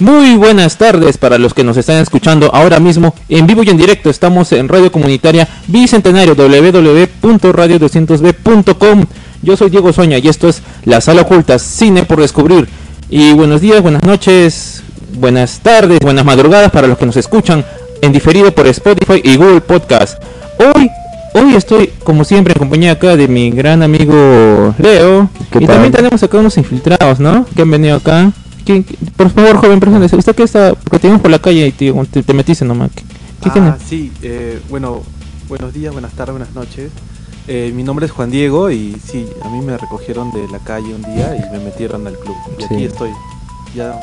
[0.00, 3.76] Muy buenas tardes para los que nos están escuchando ahora mismo en vivo y en
[3.76, 4.08] directo.
[4.08, 9.04] Estamos en Radio Comunitaria Bicentenario www.radio200b.com.
[9.42, 12.66] Yo soy Diego Soña y esto es La Sala Oculta Cine por Descubrir.
[13.10, 14.82] Y buenos días, buenas noches,
[15.18, 17.62] buenas tardes, buenas madrugadas para los que nos escuchan
[18.00, 20.22] en diferido por Spotify y Google Podcast.
[20.58, 20.88] Hoy
[21.32, 25.30] Hoy estoy, como siempre, en compañía acá de mi gran amigo Leo.
[25.60, 27.46] Y también tenemos acá unos infiltrados, ¿no?
[27.54, 28.32] Que han venido acá.
[29.16, 30.16] Por favor, joven, preséntese.
[30.16, 30.74] ¿Usted qué está?
[30.74, 32.90] Porque te por la calle y te, te, metiste nomás.
[33.42, 34.12] ¿Qué, ah, sí.
[34.22, 35.02] Eh, bueno,
[35.48, 36.90] buenos días, buenas tardes, buenas noches.
[37.48, 40.94] Eh, mi nombre es Juan Diego y sí, a mí me recogieron de la calle
[40.94, 42.36] un día y me metieron al club.
[42.58, 43.10] Y aquí estoy.
[43.74, 43.98] Ya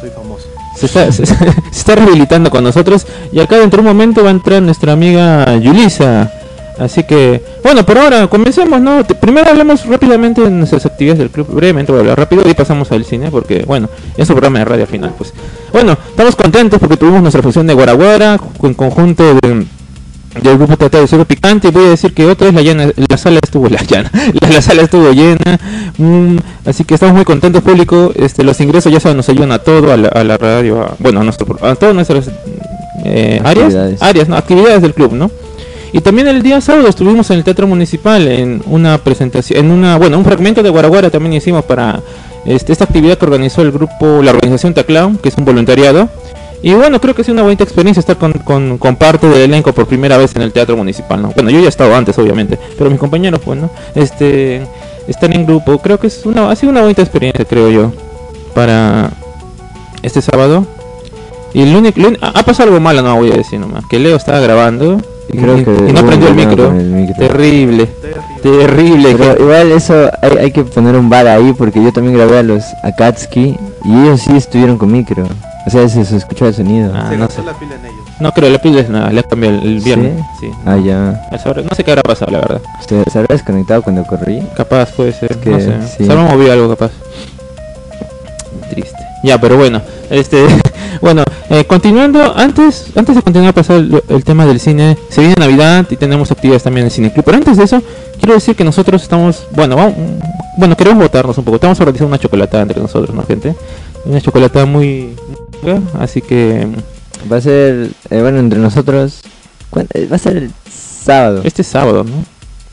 [0.00, 0.46] soy famoso.
[0.76, 4.32] Se está, se, está rehabilitando con nosotros y acá dentro de un momento va a
[4.32, 6.30] entrar nuestra amiga Yulisa.
[6.78, 9.04] Así que, bueno, por ahora comencemos, ¿no?
[9.04, 12.90] Primero hablamos rápidamente de nuestras actividades del club, brevemente voy a hablar rápido y pasamos
[12.92, 15.32] al cine, porque, bueno, es un programa de radio al final, pues.
[15.72, 19.66] Bueno, estamos contentos porque tuvimos nuestra función de Guaraguara, en conjunto de,
[20.40, 22.90] del grupo Tata de Cero Picante, y voy a decir que otra vez la, llana,
[22.96, 25.58] la sala estuvo la llana, la, sala estuvo llena,
[25.98, 29.58] mm, así que estamos muy contentos, público, este, los ingresos ya saben, nos ayudan a
[29.58, 32.30] todo, a la, radio, bueno, a, nuestro, a todas nuestras
[33.04, 34.36] eh, áreas, áreas, ¿no?
[34.36, 35.30] actividades del club, ¿no?
[35.92, 39.98] Y también el día sábado estuvimos en el Teatro Municipal en una presentación, en una,
[39.98, 42.00] bueno, un fragmento de Guaraguara también hicimos para
[42.46, 46.08] este, esta actividad que organizó el grupo, la organización Taclao, que es un voluntariado.
[46.62, 50.16] Y bueno, creo que sido una bonita experiencia estar con, parte del elenco por primera
[50.16, 51.32] vez en el Teatro Municipal, ¿no?
[51.34, 53.68] Bueno, yo ya he estado antes, obviamente, pero mis compañeros, pues, ¿no?
[53.94, 54.62] Este,
[55.08, 57.92] están en grupo, creo que es una, ha sido una bonita experiencia, creo yo,
[58.54, 59.10] para
[60.02, 60.64] este sábado.
[61.52, 64.40] Y el único, ha pasado algo malo, no voy a decir nomás, que Leo estaba
[64.40, 65.02] grabando
[65.32, 66.72] y, no prendió el micro.
[67.16, 67.86] Terrible,
[68.42, 69.10] terrible.
[69.40, 73.56] igual eso hay, que poner un bar ahí porque yo también grabé a los Akatsuki
[73.84, 75.26] y ellos sí estuvieron con micro.
[75.64, 76.92] O sea, se, escuchó el sonido.
[76.94, 77.42] Ah, no sé.
[77.42, 78.04] la pila en ellos.
[78.18, 80.20] No creo, la pila es nada, le ha cambiado el, viernes.
[80.40, 80.50] ¿Sí?
[80.66, 81.28] Ah, ya.
[81.30, 82.60] No sé qué habrá pasado, la verdad.
[82.86, 84.42] ¿Se, habrá desconectado cuando corrí?
[84.56, 85.36] Capaz, puede ser.
[85.36, 86.04] que, no sé.
[86.04, 86.90] Se habrá movido algo, capaz.
[88.70, 88.98] Triste.
[89.22, 90.44] Ya, pero bueno, este,
[91.02, 95.34] bueno, eh, continuando, antes, antes de continuar a pasar el, tema del cine, se viene
[95.36, 97.24] Navidad y tenemos actividades también en el cine club.
[97.24, 97.82] Pero antes de eso,
[98.18, 99.94] quiero decir que nosotros estamos, bueno, vamos,
[100.56, 101.56] bueno, queremos votarnos un poco.
[101.56, 103.56] Estamos organizando una chocolatada entre nosotros, ¿no, gente?
[104.04, 105.16] Una chocolatada muy,
[105.98, 106.68] así que
[107.30, 109.22] va a ser, eh, bueno, entre nosotros,
[109.94, 111.40] eh, va a ser el sábado.
[111.42, 112.24] Este sábado, ¿no?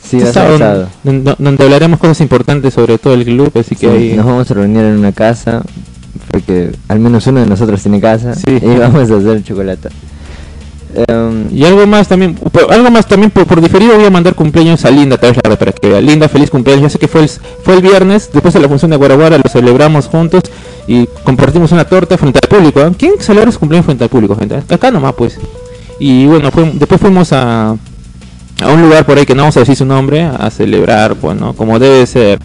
[0.04, 0.90] Sí, este sábado, sábado.
[1.04, 4.14] Donde, hablaremos cosas importantes sobre todo el club, así que ahí...
[4.14, 5.64] Nos vamos a reunir en una casa,
[6.32, 9.90] porque al menos uno de nosotros tiene casa y vamos a hacer chocolate.
[10.96, 12.36] Em, y algo más también,
[12.70, 15.88] algo más también por, diferido voy a mandar cumpleaños a Linda tal vez para que
[15.88, 16.02] vea.
[16.02, 16.84] Linda, feliz cumpleaños.
[16.84, 19.50] Ya sé que fue el, fue el viernes, después de la función de Guaraguara, lo
[19.50, 20.44] celebramos juntos
[20.88, 22.82] y compartimos una torta frente al público.
[22.82, 22.92] ¿eh?
[22.98, 24.56] ¿Quién celebra su cumpleaños frente al público, gente?
[24.70, 25.38] Acá nomás, pues.
[26.00, 27.76] Y bueno, después fuimos a,
[28.62, 31.40] a un lugar por ahí que no vamos a decir su nombre, a celebrar, pues,
[31.40, 31.54] ¿no?
[31.54, 32.40] Como debe ser.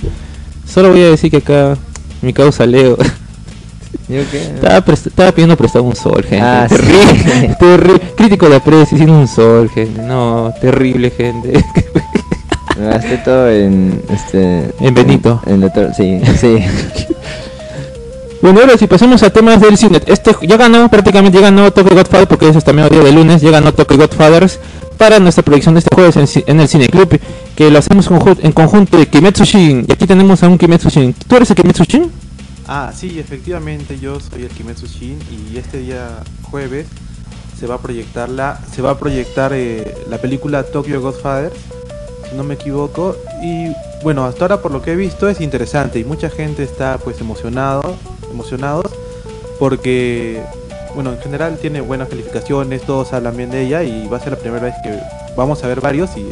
[0.67, 1.77] Solo voy a decir que acá
[2.21, 2.97] mi causa Leo
[4.09, 6.41] estaba, pidiendo prestado un sol, gente.
[6.41, 6.67] Ah,
[7.59, 10.03] terrible, Crítico de precio, sin un sol, gente.
[10.03, 11.53] No, terrible, gente.
[12.79, 14.71] Me gasté todo en este.
[14.81, 15.41] En Benito.
[15.47, 16.59] En, sí, sí.
[18.43, 21.97] Bueno, ahora si pasamos a temas del cine, este ya ganó, prácticamente ya ganó Tokyo
[21.97, 24.61] Godfather, porque es hasta medio día de lunes, ya ganó Tokyo Godfathers
[24.99, 27.19] para nuestra proyección de este jueves en, el Cine Club,
[27.57, 28.07] que lo hacemos
[28.43, 29.87] en conjunto de Kimetsu Shin.
[29.89, 31.15] Y aquí tenemos a un Kimetsu Shin.
[31.27, 32.13] ¿Tú eres el Kimetsu Shin?
[32.67, 36.87] Ah, sí, efectivamente, yo soy el Kimetsu Shin y este día jueves
[37.59, 41.53] se va a proyectar la, se va a proyectar eh, la película Tokyo Godfather,
[42.29, 43.69] si no me equivoco, y
[44.03, 47.21] bueno, hasta ahora por lo que he visto es interesante y mucha gente está pues
[47.21, 47.97] emocionado,
[48.31, 48.93] emocionados
[49.59, 50.43] porque
[50.95, 54.33] bueno, en general tiene buenas calificaciones, todos hablan bien de ella y va a ser
[54.33, 55.01] la primera vez que
[55.37, 56.27] vamos a ver varios y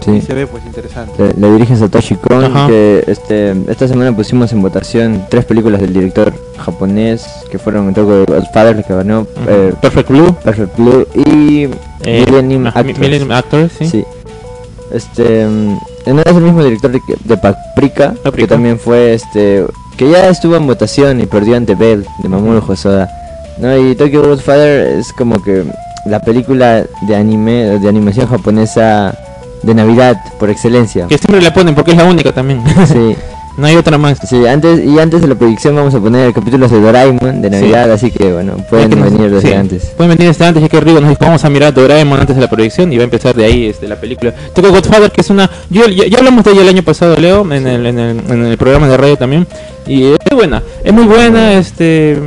[0.00, 0.20] Sí.
[0.20, 1.32] se ve pues interesante.
[1.36, 6.32] Le, dirige Satoshi Kon, que este, esta semana pusimos en votación tres películas del director
[6.58, 11.68] japonés que fueron un toque de Godfather, que ganó eh, Perfect Blue, Perfect Blue y
[12.04, 12.66] eh, Millennium,
[13.30, 13.72] Actors.
[13.78, 14.04] ¿sí?
[14.92, 19.64] Este, mm, no es el mismo director de, Paprika, que también fue este
[19.96, 23.10] que ya estuvo en votación y perdió ante Bell de Mamoru Hosoda.
[23.58, 25.64] No, y Tokyo Godfather es como que
[26.06, 29.14] la película de anime de animación japonesa
[29.62, 31.06] de Navidad por excelencia.
[31.06, 32.62] Que siempre la ponen porque es la única también.
[32.86, 33.16] Sí.
[33.60, 34.18] no hay otra más.
[34.26, 37.90] Sí, antes y antes de la proyección vamos a poner capítulos de Doraemon de Navidad,
[37.92, 39.84] así que bueno, pueden que venir desde sí, antes.
[39.96, 42.42] Pueden venir desde antes, ya que Rigo nos dijo, vamos a mirar Doraemon antes de
[42.42, 44.32] la proyección y va a empezar de ahí este, la película.
[44.54, 45.50] Tokyo Godfather, que es una...
[45.68, 48.44] Yo, ya, ya hablamos de ella el año pasado, Leo, en el, en el, en
[48.44, 49.46] el programa de radio también.
[49.86, 52.18] Y es buena, es muy buena, este...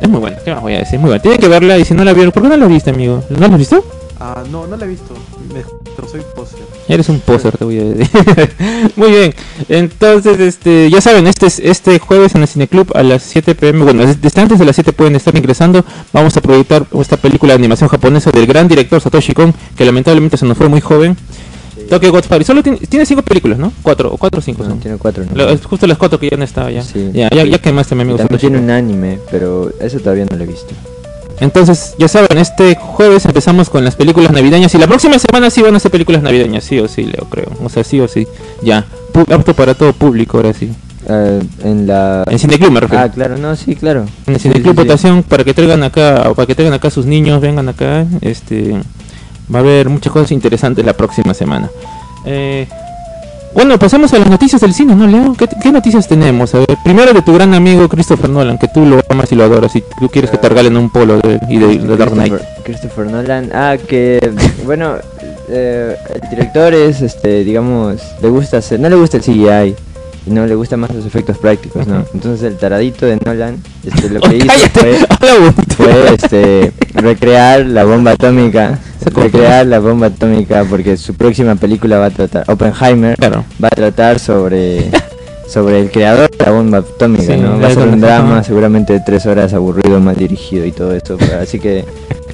[0.00, 0.98] Es muy buena, ¿qué más voy a decir?
[0.98, 1.20] Muy buena.
[1.20, 3.22] Tienen que verla y si no la vieron, ¿por qué no la viste, amigo?
[3.28, 3.84] ¿No la has visto?
[4.18, 5.14] Ah, no, no la he visto.
[5.52, 5.62] Me,
[5.94, 6.60] pero soy poser.
[6.92, 8.10] Eres un poser, te voy a decir.
[8.96, 9.34] Muy bien.
[9.68, 13.84] Entonces, este, ya saben, este es- este jueves en el Cineclub a las 7 pm,
[13.84, 15.84] bueno, des- desde antes de las 7 pueden estar ingresando.
[16.12, 20.36] Vamos a proyectar esta película de animación japonesa del gran director Satoshi Kon, que lamentablemente
[20.36, 21.16] se nos fue muy joven.
[21.88, 22.44] Tokyo Godfather.
[22.44, 23.72] Solo tiene, tiene cinco películas, ¿no?
[23.82, 24.80] Cuatro o cuatro o cinco No, son.
[24.80, 25.24] tiene cuatro.
[25.24, 25.34] ¿no?
[25.36, 26.82] Lo- justo las cuatro que ya no estaba ya.
[26.82, 27.10] Sí.
[27.12, 28.16] Ya, ya, ya quemaste, mi amigo.
[28.18, 30.74] También Satoshi tiene un anime, pero eso todavía no lo he visto.
[31.40, 35.62] Entonces, ya saben, este jueves empezamos con las películas navideñas y la próxima semana sí
[35.62, 37.48] van a ser películas navideñas, sí o sí, Leo, creo.
[37.64, 38.26] O sea, sí o sí.
[38.62, 38.84] Ya.
[39.12, 40.70] Pu- apto para todo público, ahora sí.
[41.08, 43.02] Ah, en la En Cineclub me refiero.
[43.04, 44.04] Ah, claro, no, sí, claro.
[44.26, 44.86] en el Cineclub sí, sí.
[44.86, 48.04] votación para que traigan acá, o para que traigan acá sus niños, vengan acá.
[48.20, 48.74] Este,
[49.52, 51.70] va a haber muchas cosas interesantes la próxima semana.
[52.26, 52.68] Eh,
[53.54, 55.34] bueno, pasamos a las noticias del cine, ¿no, Leo?
[55.34, 56.54] ¿Qué, qué noticias tenemos?
[56.54, 59.44] A ver, primero de tu gran amigo Christopher Nolan, que tú lo amas y lo
[59.44, 62.34] adoras, y tú quieres que te regalen un polo de, y de, de Dark Knight.
[62.64, 63.50] Christopher, Nolan.
[63.52, 64.18] Ah, que
[64.64, 64.96] bueno,
[65.48, 69.74] eh, el director es, este, digamos, le gusta hacer, no le gusta el CGI
[70.26, 72.04] no le gustan más los efectos prácticos, ¿no?
[72.14, 74.98] Entonces el taradito de Nolan, este, lo Oh, que hizo cállate,
[75.76, 78.78] fue, este, recrear la bomba atómica,
[79.14, 83.44] recrear la bomba atómica porque su próxima película va a tratar, Oppenheimer, Claro.
[83.62, 84.90] va a tratar sobre
[85.48, 87.58] sobre el creador de la bomba atómica, Sí, ¿no?
[87.58, 91.16] Va a ser un drama, seguramente de tres horas aburrido, mal dirigido y todo eso.
[91.18, 91.84] pero así que,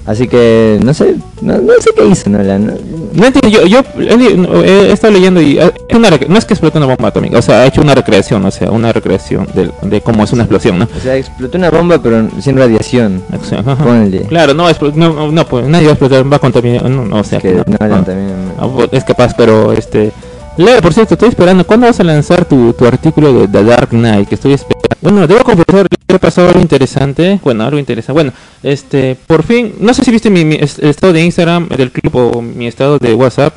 [0.07, 2.67] así que no sé, no, no sé qué hizo Nolan.
[2.67, 2.73] ¿no?
[3.13, 6.55] No entiendo, yo, yo he, he estado leyendo y eh, es una no es que
[6.55, 9.71] explotó una bomba atómica, o sea, ha hecho una recreación, o sea, una recreación de,
[9.83, 10.89] de cómo es una explosión, ¿no?
[10.97, 13.23] O sea, explotó una bomba pero sin radiación.
[13.33, 13.77] Ajá.
[13.77, 14.23] Ponle.
[14.23, 17.25] Claro, no, no, no, pues nadie va a explotar, va a contaminar, no, no, o
[17.25, 18.05] sea, que no, Nolan no.
[18.05, 18.53] también.
[18.59, 20.13] Ah, pues, es capaz, pero este...
[20.57, 23.91] Leo, por cierto, estoy esperando, ¿cuándo vas a lanzar tu, tu artículo de The Dark
[23.91, 24.29] Knight?
[24.29, 24.87] Que estoy esperando.
[25.03, 28.33] Bueno, debo confesar, que ha pasado algo interesante, bueno, algo interesante, bueno,
[28.63, 32.67] este, por fin, no sé si viste mi, estado de Instagram del club o mi
[32.67, 33.55] estado de WhatsApp,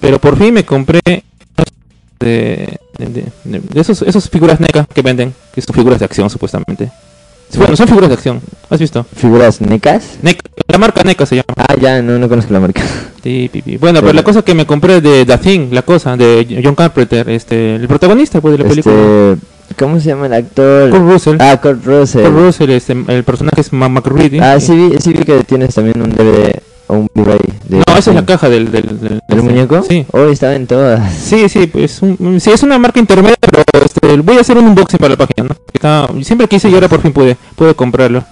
[0.00, 5.60] pero por fin me compré de- de- de esos, esos figuras NECA que venden, que
[5.60, 6.90] son figuras de acción supuestamente.
[7.56, 9.06] Bueno, son figuras de acción, ¿has visto?
[9.16, 10.18] Figuras necas.
[10.22, 11.54] NECA, la marca NECA se llama.
[11.56, 12.82] Ah, ya, no, no conozco la marca.
[13.24, 13.78] Sí, pi, pi.
[13.78, 17.26] Bueno, pero la cosa que me compré de The Thing, la cosa, de John Carpenter,
[17.30, 18.94] este, el protagonista pues, de la película.
[18.94, 20.90] Este, ¿Cómo se llama el actor?
[20.90, 21.36] Kurt Russell.
[21.40, 22.22] Ah, Kurt Russell.
[22.22, 24.40] Kurt Russell, este, el personaje es Ma- McReady.
[24.40, 27.38] Ah, sí vi, sí vi que tienes también un DVD o un Blu-ray.
[27.68, 28.70] No, esa es la caja del...
[28.70, 29.82] ¿Del, del, ¿Del muñeco?
[29.88, 30.04] Sí.
[30.12, 31.12] Hoy estaba en todas.
[31.14, 34.66] Sí, sí, pues un- sí, es una marca intermedia, pero este, voy a hacer un
[34.66, 35.56] unboxing para la página, ¿no?
[35.72, 38.22] Está, siempre quise y ahora por fin pude, pude comprarlo.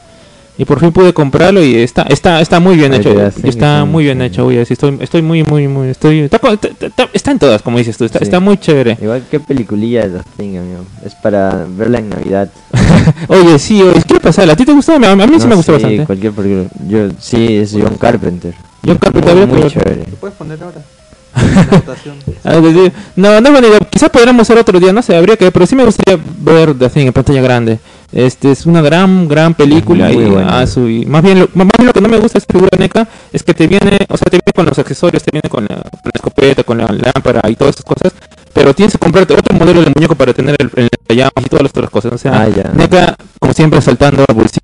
[0.58, 3.11] Y por fin pude comprarlo y está está está muy bien hecho.
[3.30, 6.28] sí, Está sí, muy bien hecho, estoy estoy muy muy muy estoy
[7.12, 8.99] está, en todas, como dices tú, está, está muy chévere.
[9.00, 10.85] Igual que peliculilla The Thing, amigo.
[11.04, 12.50] Es para verla en Navidad.
[13.28, 14.52] Oye, sí, oye, quiero pasarla.
[14.52, 14.92] ¿A ti te gustó?
[14.92, 16.04] A mí, a mí sí me gustó bastante.
[16.04, 16.68] Cualquier película.
[16.88, 18.54] Yo, sí, es John Carpenter.
[18.85, 20.04] John Carpenter, muy, chévere.
[20.11, 20.82] ¿Lo puedes poner ahora?
[22.44, 22.61] Ah,
[23.16, 23.78] No, no es buena idea.
[23.90, 26.90] Quizás podríamos hacer otro día, no sé, habría que pero sí me gustaría ver The
[26.90, 27.78] Thing en pantalla grande.
[28.12, 30.66] Este es una gran, gran película Muy y, buena.
[30.66, 32.76] su- y más bien lo, más bien lo que no me gusta de esta figura
[32.78, 35.64] NECA es que te viene, o sea, te viene con los accesorios, te viene con
[35.64, 38.12] la, con la escopeta, con la lámpara y todas esas cosas,
[38.52, 41.71] pero tienes que comprarte otro modelo de muñeco para tener el, el y todas las
[41.71, 42.12] otras cosas.
[42.12, 42.71] O sea, Ah.
[42.75, 44.61] NECA, como siempre, saltando al bolsillo.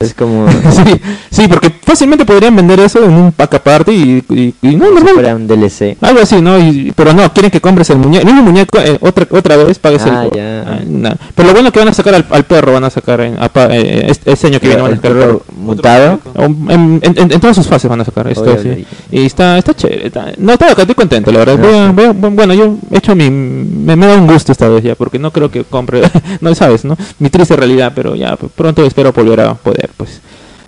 [0.00, 1.00] Es como sí,
[1.30, 5.14] sí, porque fácilmente podrían vender eso en un pack aparte y, y, y no, normal.
[5.14, 5.96] fuera un DLC.
[6.00, 6.58] Algo así, ¿no?
[6.58, 8.26] Y- pero no, quieren que compres el muñeco.
[8.26, 10.36] El mismo muñeco, eh, otra, otra vez pagues Ah, el.
[10.36, 10.64] ya.
[10.66, 11.10] Ah, no.
[11.34, 13.50] Pero lo bueno que van a sacar al, al perro, van a sacar en, a
[13.70, 16.20] eh, este, este año que viene van a sacar el perro mutado.
[16.34, 18.86] O, En, en- en- en todas sus fases van a sacar esto, Oye, sí.
[19.10, 20.06] Y está, está chévere.
[20.06, 21.58] está- no, está, estoy contento, la verdad.
[21.58, 23.30] Ah, Voy a- voy a- bueno, yo he hecho mi.
[23.30, 26.02] Me, me da un gusto esta vez ya, porque no creo que compre.
[26.40, 26.96] no sabes, ¿no?
[27.18, 30.20] Mi triste realidad, pero ya pronto espero volver a poder, pues.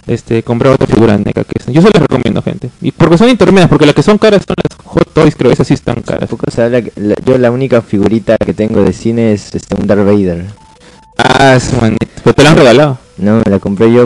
[0.07, 3.19] Este, comprar otra figura de NECA que es- yo se las recomiendo gente y porque
[3.19, 5.97] son intermedias porque las que son caras son las Hot Toys creo esas sí están
[6.03, 9.55] caras Tampoco se habla que- la- yo la única figurita que tengo de cine es
[9.55, 10.47] este, un Darth Vader.
[11.19, 12.07] Ah, es manito.
[12.25, 12.99] Pero te la han regalado.
[13.19, 14.05] No, me la compré yo.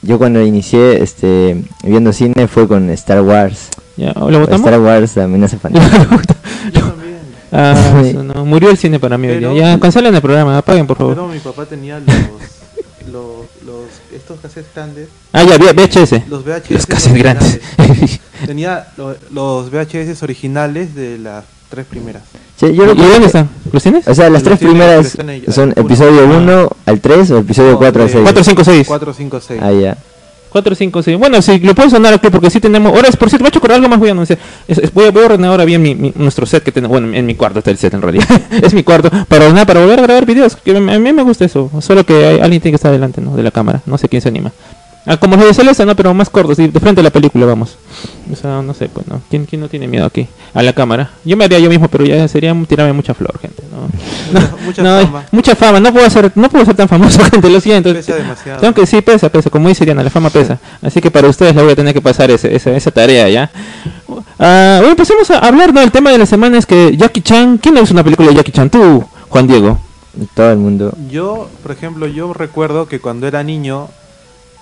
[0.00, 3.68] Yo cuando inicié este viendo cine fue con Star Wars.
[3.96, 4.66] Ya, ¿lo votamos?
[4.66, 6.20] Star Wars, amenaza fantasma.
[6.72, 7.18] Yo también.
[7.52, 8.08] Ah, Sí.
[8.08, 9.28] eso no, Murió el cine para mí.
[9.28, 9.48] hoy día.
[9.50, 11.14] Pero- ya, cancelen el programa, apaguen por favor.
[11.14, 13.46] Pero mi papá tenía los, los
[14.12, 16.28] estos cassettes grandes, Ah, ya, VHS.
[16.28, 17.60] los VHS Los cassettes grandes.
[18.46, 22.22] Tenía lo- los VHS originales de las tres primeras.
[22.58, 23.48] Sí, yo ¿Y dónde están?
[23.72, 24.06] ¿Los tienes?
[24.06, 25.16] O sea, las tres primeras
[25.48, 26.36] son episodio Ah.
[26.36, 28.22] 1 al 3 o episodio No, 4 al de 6.
[28.24, 28.86] 4, 5, 6.
[28.86, 29.60] 4, 5, 6.
[29.62, 29.96] Ah, ya.
[30.52, 31.18] 4, 5, 6.
[31.18, 32.92] Bueno, si lo puedes sonar aquí porque sí tenemos.
[32.94, 33.98] Ahora, es por cierto, he hecho acordar algo más.
[33.98, 34.38] Voy a anunciar.
[34.92, 36.92] Voy, a, voy a ordenar ahora bien mi- nuestro set que tenemos.
[37.00, 38.26] Bueno, en mi cuarto está el set en realidad.
[38.62, 39.10] es mi cuarto.
[39.26, 40.54] Para ordenar, para volver a grabar videos.
[40.56, 41.70] Que a mí me gusta eso.
[41.80, 43.34] Solo que hay- alguien tiene que estar delante ¿no?
[43.36, 43.80] de la cámara.
[43.86, 44.52] No sé quién se anima.
[45.04, 46.56] Ah, como los de Celeste, no, pero más cortos.
[46.56, 47.76] De frente a la película, vamos.
[48.32, 49.20] O sea, no sé, pues, ¿no?
[49.28, 50.28] ¿Quién, quién no tiene miedo aquí?
[50.54, 51.10] A la cámara.
[51.24, 53.64] Yo me haría yo mismo, pero ya sería tirarme mucha flor, gente.
[53.72, 53.88] ¿no?
[54.32, 55.24] Mucha, mucha no, fama.
[55.32, 55.80] mucha fama.
[55.80, 57.50] No puedo ser, no puedo ser tan famoso, gente.
[57.50, 57.92] Lo siento.
[57.92, 58.60] Pesa demasiado.
[58.60, 60.60] Tengo que, sí, pesa, pesa, como dice Diana, la fama pesa.
[60.80, 63.50] Así que para ustedes le voy a tener que pasar ese, esa, esa tarea, ¿ya?
[64.38, 65.80] Ah, bueno, empecemos a hablar, ¿no?
[65.80, 68.36] El tema de la semana es que Jackie Chan, ¿quién le hizo una película de
[68.36, 68.70] Jackie Chan?
[68.70, 69.78] Tú, Juan Diego.
[70.34, 70.92] Todo el mundo.
[71.10, 73.88] Yo, por ejemplo, yo recuerdo que cuando era niño,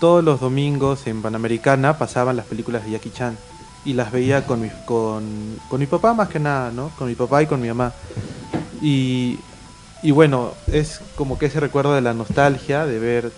[0.01, 3.37] todos los domingos en Panamericana pasaban las películas de Jackie Chan.
[3.85, 6.91] Y las veía con mi, con, con mi papá más que nada, ¿no?
[6.99, 7.93] Con mi papá y con mi mamá.
[8.83, 9.39] Y,
[10.03, 13.33] y bueno, es como que ese recuerdo de la nostalgia, de ver...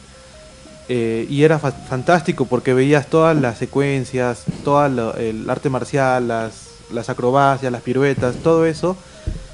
[0.88, 6.26] eh, y era fa- fantástico porque veías todas las secuencias, todo lo- el arte marcial,
[6.28, 8.96] las, las acrobacias, las piruetas, todo eso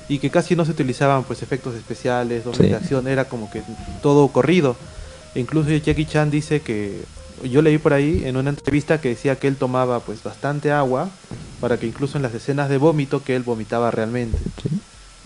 [0.08, 2.62] y que casi no se utilizaban pues efectos especiales, Sí.
[2.62, 3.62] de acción, era como que
[4.02, 4.74] todo corrido.
[5.38, 7.02] Incluso Jackie Chan dice que
[7.44, 11.08] yo leí por ahí en una entrevista que decía que él tomaba pues bastante agua
[11.60, 14.38] para que incluso en las escenas de vómito que él vomitaba realmente.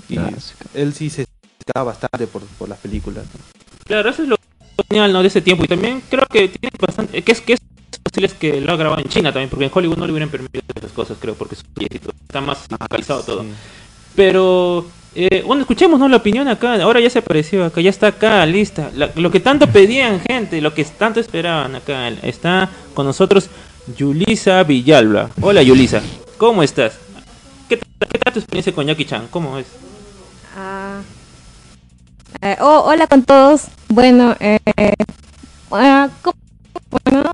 [0.09, 0.31] Y Ah,
[0.75, 1.26] él sí se
[1.59, 3.25] destacaba bastante por, por las películas.
[3.87, 4.37] Claro, eso es lo
[4.88, 5.23] genial, ¿no?
[5.23, 5.64] De ese tiempo.
[5.64, 7.23] Y también creo que tiene bastante...
[7.23, 7.61] Que es, que es
[8.02, 10.28] posible es que lo ha grabado en China también, porque en Hollywood no le hubieran
[10.31, 11.62] permitido esas cosas, creo, porque su-
[12.28, 13.42] está más focalizado todo.
[13.42, 13.49] Sí.
[14.14, 16.09] Pero, eh, bueno, escuchemos ¿no?
[16.09, 16.75] la opinión acá.
[16.83, 18.90] Ahora ya se apareció acá, ya está acá, lista.
[19.16, 22.09] Lo que tanto pedían, gente, lo que tanto esperaban acá.
[22.09, 23.49] Está con nosotros
[23.97, 25.31] Yulisa Villalba.
[25.40, 26.02] Hola, Yulisa.
[26.38, 26.95] ¿Cómo estás?
[27.69, 29.28] ¿Qué qué tal tu experiencia con Jackie Chan?
[29.31, 29.66] ¿Cómo es?
[32.40, 33.62] Eh, oh, hola con todos.
[33.88, 34.59] Bueno, eh,
[35.71, 36.37] ah, ¿cómo-
[37.04, 37.31] bueno,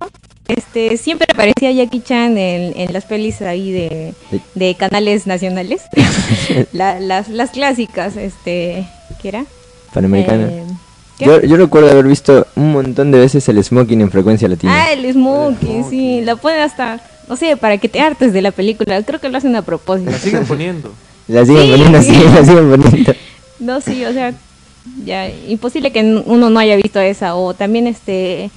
[0.48, 4.14] este, siempre aparecía Jackie Chan en, en las pelis ahí de,
[4.54, 5.82] de canales nacionales.
[6.72, 8.84] La- las, las clásicas, este,
[9.22, 9.44] ¿qué era?
[9.94, 10.48] Panamericana.
[10.50, 10.64] Eh,
[11.20, 14.72] yo, yo recuerdo haber visto un montón de veces el smoking en frecuencia latina.
[14.84, 18.42] Ah, el smoking, El sí, la ponen hasta, no sé, para que te hartes de
[18.42, 19.02] la película.
[19.02, 20.10] Creo que lo hacen a propósito.
[20.10, 20.92] La siguen poniendo.
[21.28, 21.70] La siguen Sí.
[21.72, 23.14] poniendo así, la siguen poniendo.
[23.60, 24.32] No, sí, o sea,
[25.04, 28.50] ya imposible que uno no haya visto esa o también este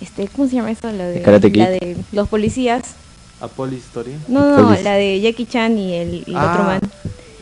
[0.00, 0.90] este ¿cómo se llama eso?
[0.92, 1.20] La de
[1.54, 2.82] la de los policías.
[3.40, 4.12] A Police Story.
[4.28, 4.82] No, no, Police.
[4.82, 6.80] la de Jackie Chan y el, y el Ah, otro man.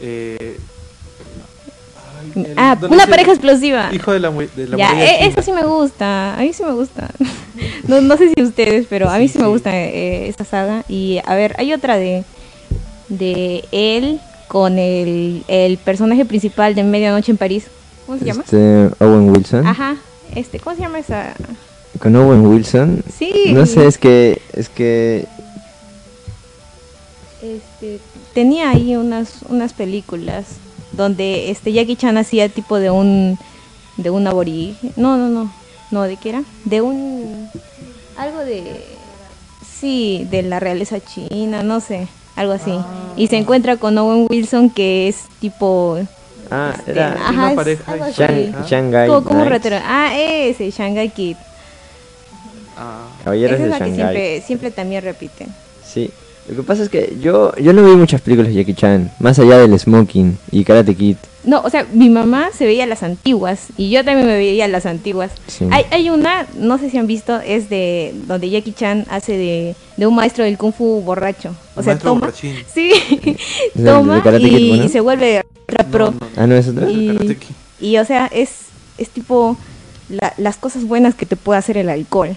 [0.01, 0.59] eh,
[2.37, 3.91] ay, el- Ah, ¿dónde una pareja explosiva.
[3.93, 5.29] Hijo de la, de la Ya, e- china.
[5.31, 7.09] esa sí me gusta, a mí sí me gusta.
[7.87, 10.85] No, no sé si ustedes, pero a mí sí, Sí, me gusta eh, esa saga.
[10.89, 12.25] Y a ver, hay otra de
[13.09, 17.67] de él con el, el personaje principal de Medianoche en París.
[18.07, 18.43] ¿Cómo se llama?
[18.43, 19.67] Este, Owen Wilson.
[19.67, 19.97] Ajá,
[20.35, 21.35] este, ¿cómo se llama esa?
[22.05, 23.03] Con Owen Wilson.
[23.19, 23.33] Sí.
[23.55, 25.25] No sé, es que es que
[27.41, 27.99] Este,
[28.35, 30.45] tenía ahí unas unas películas
[30.93, 33.39] donde este Jackie Chan hacía tipo de un
[33.97, 34.93] de un aborigen.
[34.97, 35.51] No, no, no.
[35.91, 36.43] No, ¿de qué era?
[36.67, 37.49] De un
[38.19, 38.85] algo de
[39.81, 42.07] sí, de la realeza china, no sé,
[42.37, 42.75] algo así.
[43.17, 45.99] Y se encuentra con Owen Wilson que es tipo
[46.51, 48.23] ah, este, era ajá, una pareja algo así.
[48.23, 49.47] Shang- Shanghai como,
[49.87, 51.37] Ah, ese, Shanghai Kid.
[52.77, 53.97] Ah, Caballeros Esa es de la que Shanghai.
[54.15, 55.49] siempre siempre también repiten.
[55.87, 56.11] Sí.
[56.49, 59.39] Lo que pasa es que yo yo no vi muchas películas de Jackie Chan, más
[59.39, 61.17] allá del Smoking y Karate Kid.
[61.45, 64.85] No, o sea, mi mamá se veía las antiguas y yo también me veía las
[64.87, 65.31] antiguas.
[65.47, 65.67] Sí.
[65.71, 69.75] Hay, hay una, no sé si han visto, es de donde Jackie Chan hace de,
[69.97, 71.55] de un maestro del kung fu borracho.
[71.77, 72.57] O sea, maestro toma, borrachín.
[72.75, 72.93] sí,
[73.75, 74.89] de toma Kid, y ¿no?
[74.89, 76.11] se vuelve ultra pro.
[76.11, 76.91] No, no, Ah, no es otra.
[76.91, 77.37] Y- Kid.
[77.81, 78.51] Y o sea, es,
[78.99, 79.57] es tipo
[80.11, 82.37] la- las cosas buenas que te puede hacer el alcohol.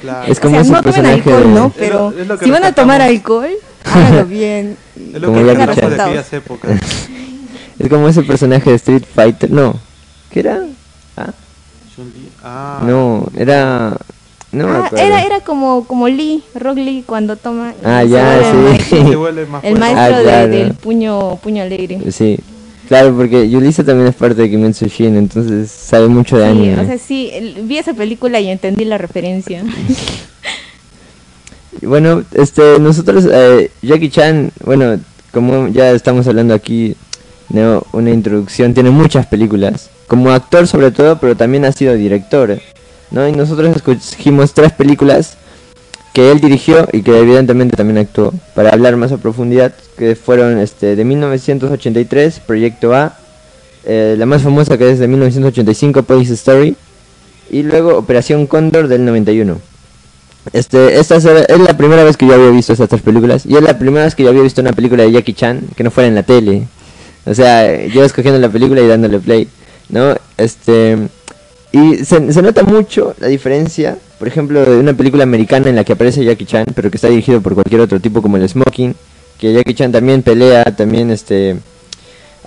[0.00, 0.26] Claro.
[0.32, 1.66] Es como o sea, ese no tomen personaje alcohol, de- ¿no?
[1.66, 3.50] Es Pero lo- es lo que si van a tomar alcohol,
[3.84, 4.76] háganlo bien.
[4.96, 5.90] Es lo Como que Jackie recordamos Chan.
[5.90, 6.08] de Resultados.
[6.10, 6.80] aquellas épocas.
[7.78, 9.50] Es como ese personaje de Street Fighter.
[9.52, 9.76] No.
[10.30, 10.62] ¿Qué era?
[11.16, 11.30] Ah.
[12.42, 13.96] Ah, no, era
[14.50, 15.04] no me Ah, acuerdo.
[15.06, 17.74] era, era como, como Lee, Rock Lee cuando toma.
[17.84, 18.56] Ah, ya, sí.
[18.56, 19.28] maestro.
[19.62, 22.00] El maestro Ah, de- del puño, puño alegre.
[22.10, 22.38] Sí.
[22.88, 26.80] Claro, porque Yulisa también es parte de Kimetsu Shin, entonces sabe mucho de Sí, anime.
[26.80, 27.30] o sea, sí,
[27.62, 29.62] vi esa película y entendí la referencia.
[31.82, 34.98] Bueno, este, nosotros, eh, Jackie Chan, bueno,
[35.32, 36.96] como ya estamos hablando aquí,
[37.50, 37.84] ¿no?
[37.92, 39.88] Una introducción, tiene muchas películas.
[40.08, 42.58] Como actor sobre todo, pero también ha sido director.
[43.10, 43.28] ¿no?
[43.28, 45.36] Y nosotros escogimos tres películas
[46.18, 48.34] que él dirigió y que evidentemente también actuó.
[48.56, 53.16] Para hablar más a profundidad, que fueron este de 1983, Proyecto A,
[53.84, 56.74] eh, la más famosa que es de 1985, Police Story,
[57.52, 59.60] y luego Operación Cóndor del 91.
[60.52, 63.62] Este, esta es la primera vez que yo había visto estas tres películas y es
[63.62, 66.08] la primera vez que yo había visto una película de Jackie Chan que no fuera
[66.08, 66.64] en la tele.
[67.26, 69.46] O sea, yo escogiendo la película y dándole play,
[69.88, 70.16] ¿no?
[70.36, 70.98] Este,
[71.70, 75.84] y se, se nota mucho la diferencia, por ejemplo, de una película americana en la
[75.84, 78.94] que aparece Jackie Chan, pero que está dirigido por cualquier otro tipo como el Smoking,
[79.38, 81.56] que Jackie Chan también pelea, también este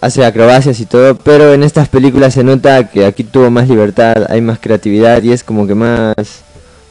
[0.02, 4.26] hace acrobacias y todo, pero en estas películas se nota que aquí tuvo más libertad,
[4.30, 6.16] hay más creatividad y es como que más...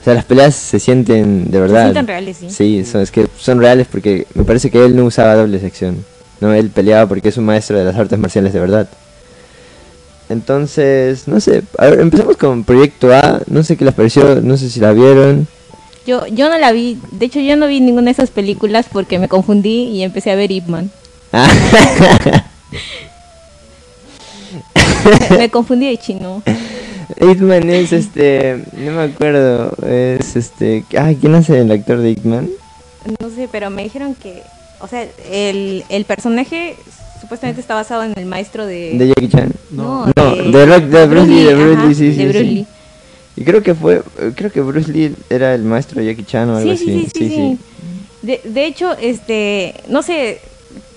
[0.01, 1.89] O sea, las peleas se sienten de verdad.
[1.89, 2.51] Se sienten reales, sí.
[2.51, 6.03] Sí, son, es que son reales porque me parece que él no usaba doble sección.
[6.41, 8.89] No, él peleaba porque es un maestro de las artes marciales de verdad.
[10.31, 14.57] Entonces, no sé, a ver, empezamos con Proyecto A, no sé qué les pareció, no
[14.57, 15.49] sé si la vieron.
[16.07, 19.19] Yo, yo no la vi, de hecho yo no vi ninguna de esas películas porque
[19.19, 20.89] me confundí y empecé a ver Ip Man.
[21.33, 21.49] Ah.
[25.37, 26.45] me confundí de chino.
[27.21, 32.49] Hitman es este, no me acuerdo, es este, ay, ¿quién hace el actor de Hitman?
[33.21, 34.45] No sé, pero me dijeron que,
[34.79, 36.77] o sea, el, el personaje
[37.31, 38.99] supuestamente está basado en el maestro de...
[38.99, 39.53] De Jackie Chan.
[39.71, 42.39] No, No, de, Rock, de Bruce Lee, de Bruce ajá, Lee, sí, de sí, Bruce
[42.41, 42.45] sí.
[42.45, 42.67] Lee.
[43.37, 44.03] Y creo que fue,
[44.35, 47.11] creo que Bruce Lee era el maestro de Jackie Chan o algo Sí, sí, así.
[47.15, 47.59] sí, sí, sí.
[48.23, 50.41] De, de hecho, este, no sé,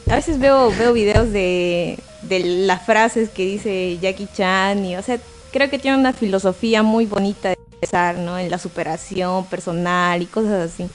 [0.09, 5.03] a veces veo, veo videos de, de las frases que dice Jackie Chan y, o
[5.03, 5.19] sea,
[5.51, 8.39] creo que tiene una filosofía muy bonita de pensar, ¿no?
[8.39, 10.87] En la superación personal y cosas así.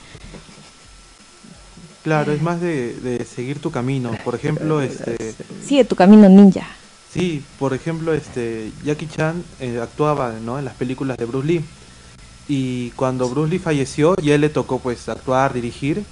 [2.05, 4.13] Claro, es más de, de seguir tu camino.
[4.25, 6.67] Por ejemplo, este, Sigue tu camino ninja.
[7.13, 10.59] sí, por ejemplo, este, Jackie Chan eh, actuaba, ¿no?
[10.59, 11.65] En las películas de Bruce Lee.
[12.49, 16.03] Y cuando Bruce Lee falleció y él le tocó pues actuar, dirigir,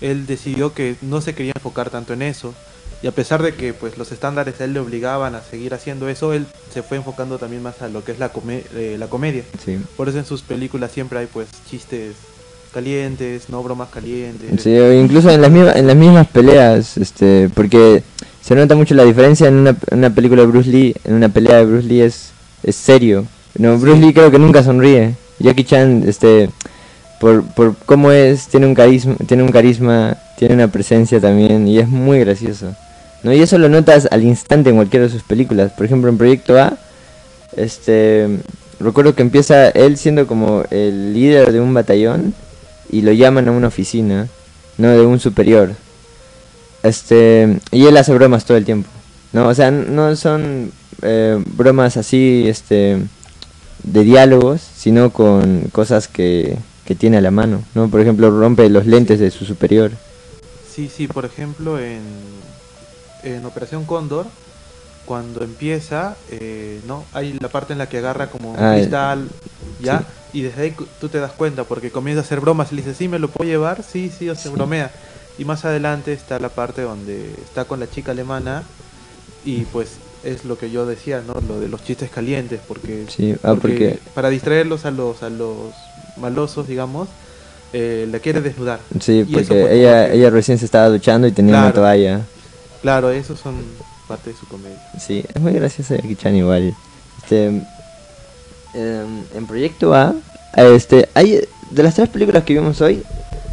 [0.00, 2.54] él decidió que no se quería enfocar tanto en eso.
[3.02, 6.08] Y a pesar de que pues los estándares a él le obligaban a seguir haciendo
[6.08, 9.06] eso, él se fue enfocando también más a lo que es la, come- eh, la
[9.06, 9.44] comedia.
[9.64, 9.78] Sí.
[9.96, 12.16] Por eso en sus películas siempre hay pues chistes
[12.68, 14.62] calientes, no bromas calientes.
[14.62, 18.02] Sí, o incluso en las mismas, en las mismas peleas, este, porque
[18.40, 21.28] se nota mucho la diferencia en una, en una película de Bruce Lee, en una
[21.28, 22.30] pelea de Bruce Lee es,
[22.62, 23.26] es serio.
[23.58, 25.14] No, Bruce Lee creo que nunca sonríe.
[25.38, 26.50] Jackie Chan, este,
[27.20, 31.78] por, por cómo es, tiene un carisma, tiene un carisma, tiene una presencia también y
[31.78, 32.74] es muy gracioso.
[33.22, 33.32] ¿no?
[33.32, 35.72] Y eso lo notas al instante en cualquiera de sus películas.
[35.72, 36.78] Por ejemplo, en Proyecto A,
[37.56, 38.38] este,
[38.80, 42.34] recuerdo que empieza él siendo como el líder de un batallón
[42.90, 44.28] y lo llaman a una oficina,
[44.76, 45.72] no de un superior.
[46.82, 48.88] Este, y él hace bromas todo el tiempo.
[49.32, 50.72] No, o sea, no son
[51.02, 52.98] eh, bromas así, este,
[53.82, 57.88] de diálogos, sino con cosas que, que tiene a la mano, ¿no?
[57.88, 59.90] Por ejemplo, rompe los lentes de su superior.
[60.74, 62.00] Sí, sí, por ejemplo, en,
[63.24, 64.26] en Operación Cóndor,
[65.04, 67.04] cuando empieza, eh, ¿no?
[67.12, 69.28] Hay la parte en la que agarra como un Ah, cristal,
[69.82, 70.04] ¿ya?
[70.32, 72.94] Y desde ahí tú te das cuenta, porque comienza a hacer bromas y le dice,
[72.94, 73.82] sí, ¿me lo puedo llevar?
[73.82, 74.48] Sí, sí, o se Sí.
[74.50, 74.90] bromea.
[75.38, 78.64] Y más adelante está la parte donde está con la chica alemana
[79.44, 79.92] y pues
[80.24, 81.34] es lo que yo decía, ¿no?
[81.46, 85.72] Lo de los chistes calientes, porque, Sí, ah, porque- para distraerlos a los, a los
[86.16, 87.08] malosos, digamos,
[87.72, 88.80] eh, la quiere desnudar.
[89.00, 92.22] Sí, Y porque ella, ella recién se estaba duchando y tenía una toalla.
[92.82, 93.54] Claro, esos son
[94.08, 94.82] parte de su comedia.
[94.98, 96.74] Sí, es muy gracioso Jackie Chan igual.
[97.22, 97.62] Este,
[98.78, 100.14] em, en Proyecto A,
[100.56, 103.02] este, hay de las tres películas que vimos hoy,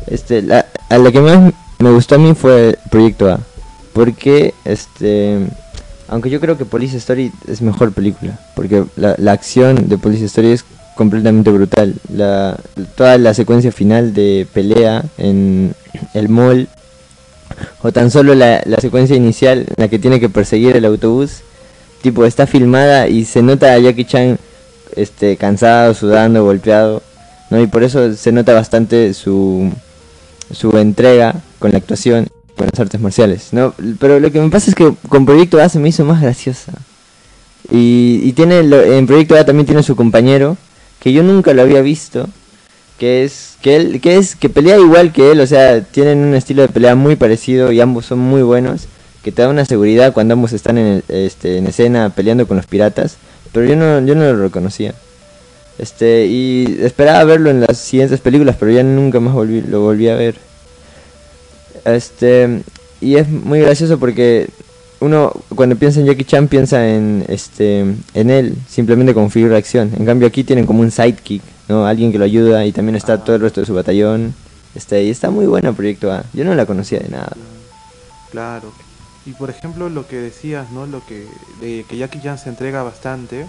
[0.08, 3.40] este, la, a la que más me gustó a mí fue Proyecto A,
[3.94, 5.40] porque, este,
[6.08, 10.26] aunque yo creo que Police Story es mejor película, porque la, la acción de Police
[10.26, 11.96] Story es completamente brutal.
[12.12, 12.58] La,
[12.96, 15.76] toda la secuencia final de pelea en
[16.14, 16.68] el mall
[17.82, 21.42] o tan solo la, la secuencia inicial en la que tiene que perseguir el autobús,
[22.02, 24.40] tipo está filmada y se nota a Jackie Chan
[24.96, 27.02] este cansado, sudando, golpeado,
[27.50, 27.60] ¿no?
[27.62, 29.72] Y por eso se nota bastante su
[30.52, 33.74] su entrega con la actuación, con las artes marciales, ¿no?
[34.00, 36.72] Pero lo que me pasa es que con Proyecto A se me hizo más graciosa.
[37.72, 40.56] Y, y tiene lo- en Proyecto A también tiene su compañero
[41.00, 42.30] que yo nunca lo había visto,
[43.00, 46.36] que es que él que es que pelea igual que él, o sea, tienen un
[46.36, 48.84] estilo de pelea muy parecido y ambos son muy buenos,
[49.24, 52.68] que te da una seguridad cuando ambos están en este en escena peleando con los
[52.68, 53.18] piratas,
[53.56, 54.94] pero yo no yo no lo reconocía.
[55.80, 60.10] Este, y esperaba verlo en las siguientes películas, pero ya nunca más volví, lo volví
[60.10, 60.36] a ver.
[61.86, 62.62] Este,
[63.00, 64.50] y es muy gracioso porque
[65.00, 69.60] uno cuando piensa en Jackie Chan piensa en este en él simplemente como figura de
[69.60, 69.92] acción.
[69.98, 71.86] En cambio aquí tienen como un sidekick, ¿no?
[71.86, 73.24] Alguien que lo ayuda y también está Ah.
[73.24, 74.36] todo el resto de su batallón.
[74.76, 76.26] Está ahí, está muy buena Proyecto A.
[76.34, 77.32] Yo no la conocía de nada.
[78.32, 78.85] Claro.
[79.26, 80.86] Y por ejemplo lo que decías, ¿no?
[80.86, 81.26] Lo que
[81.62, 83.46] de que Jackie Chan se entrega bastante.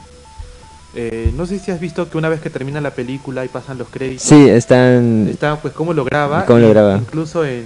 [0.94, 3.76] Eh, no sé si has visto que una vez que termina la película y pasan
[3.76, 6.46] los créditos, Sí, están está pues cómo lo graba.
[6.46, 6.96] Cómo lo graba.
[6.96, 7.64] Incluso en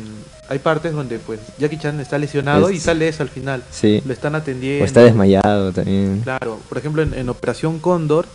[0.49, 3.62] hay partes donde pues Jackie Chan está lesionado Es- y sale eso al final.
[3.70, 4.83] sí, Lo están atendiendo.
[4.83, 6.23] o está desmayado también.
[6.25, 8.27] Claro, por ejemplo en, en Operación Cóndor,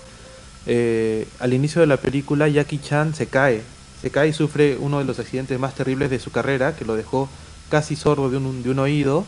[0.65, 3.61] eh, al inicio de la película Jackie Chan se cae,
[4.01, 6.95] se cae y sufre uno de los accidentes más terribles de su carrera, que lo
[6.95, 7.27] dejó
[7.69, 9.25] casi sordo de un, de un oído,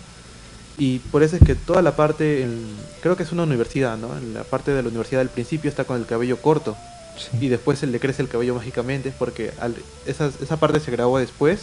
[0.78, 4.16] y por eso es que toda la parte, en- creo que es una universidad, ¿no?
[4.18, 6.76] En la parte de la universidad del principio está con el cabello corto,
[7.18, 7.46] Sí.
[7.46, 11.18] y después se le crece el cabello mágicamente, porque al- esa, esa parte se grabó
[11.20, 11.62] después,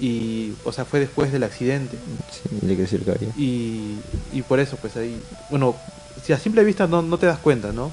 [0.00, 1.96] y, o sea, fue después del accidente.
[2.32, 3.30] Sí, le creció el cabello.
[3.36, 3.96] Y,
[4.32, 5.76] y por eso, pues ahí, bueno,
[6.24, 7.92] si a simple vista no, no te das cuenta, ¿no?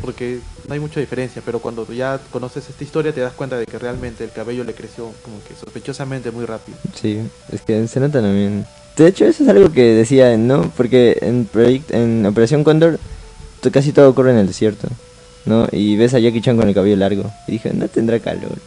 [0.00, 3.66] Porque no hay mucha diferencia, pero cuando ya conoces esta historia te das cuenta de
[3.66, 6.78] que realmente el cabello le creció como que sospechosamente muy rápido.
[6.94, 7.18] Sí,
[7.50, 8.64] es que se nota también.
[8.96, 10.70] De hecho, eso es algo que decía, ¿no?
[10.76, 12.98] Porque en, Project- en Operación Cóndor
[13.60, 14.88] to- casi todo ocurre en el desierto,
[15.46, 15.66] ¿no?
[15.72, 17.30] Y ves a Jackie Chan con el cabello largo.
[17.48, 18.58] Y dije, no tendrá calor.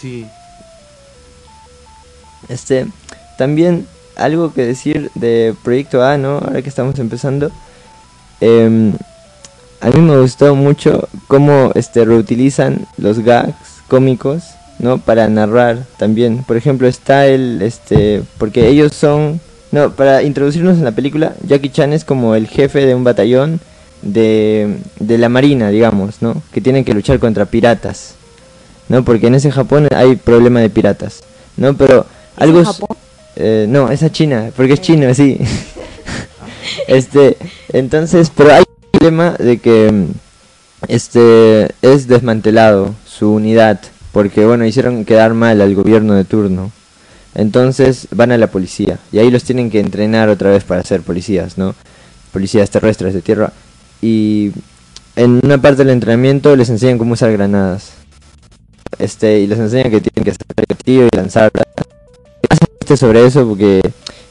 [0.00, 0.26] Sí,
[2.48, 2.86] Este,
[3.38, 3.86] también
[4.16, 6.38] algo que decir de Proyecto A, ¿no?
[6.38, 7.50] Ahora que estamos empezando.
[8.40, 8.92] em,
[9.80, 13.54] a mí me gustó mucho cómo este, reutilizan los gags
[13.88, 14.44] cómicos,
[14.78, 14.98] ¿no?
[14.98, 16.44] Para narrar también.
[16.44, 19.40] Por ejemplo, está el, este, porque ellos son,
[19.72, 23.60] no, para introducirnos en la película, Jackie Chan es como el jefe de un batallón
[24.02, 26.42] de, de la marina, digamos, ¿no?
[26.52, 28.14] Que tienen que luchar contra piratas,
[28.88, 29.04] ¿no?
[29.04, 31.22] Porque en ese Japón hay problema de piratas,
[31.56, 31.74] ¿no?
[31.74, 32.58] Pero ¿Es algo...
[32.58, 32.96] en s- Japón?
[33.36, 35.38] eh, no, esa China, porque es chino, sí.
[36.88, 37.36] este,
[37.72, 40.04] entonces, pero hay un problema de que
[40.88, 43.80] este es desmantelado su unidad,
[44.16, 46.72] porque bueno, hicieron quedar mal al gobierno de turno.
[47.34, 51.02] Entonces van a la policía y ahí los tienen que entrenar otra vez para ser
[51.02, 51.74] policías, ¿no?
[52.32, 53.52] Policías terrestres de tierra.
[54.00, 54.52] Y
[55.16, 57.92] en una parte del entrenamiento les enseñan cómo usar granadas.
[58.98, 61.66] Este, y les enseñan que tienen que hacer el gatillo y lanzarlas
[62.80, 63.82] chistes sobre eso porque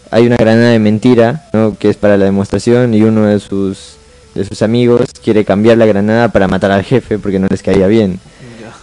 [0.09, 1.77] hay una granada de mentira, ¿no?
[1.77, 3.97] que es para la demostración y uno de sus
[4.33, 7.85] de sus amigos quiere cambiar la granada para matar al jefe porque no les caía
[7.85, 8.19] bien.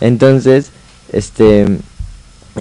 [0.01, 0.71] Entonces,
[1.13, 1.67] este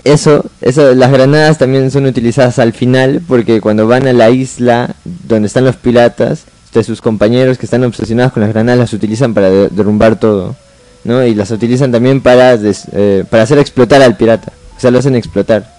[0.04, 4.96] eso, eso las granadas también son utilizadas al final porque cuando van a la isla
[5.28, 9.34] donde están los piratas, este, sus compañeros que están obsesionados con las granadas las utilizan
[9.34, 10.56] para de- derrumbar todo,
[11.04, 11.26] ¿no?
[11.26, 15.00] Y las utilizan también para des- eh, para hacer explotar al pirata, o sea, lo
[15.00, 15.70] hacen explotar.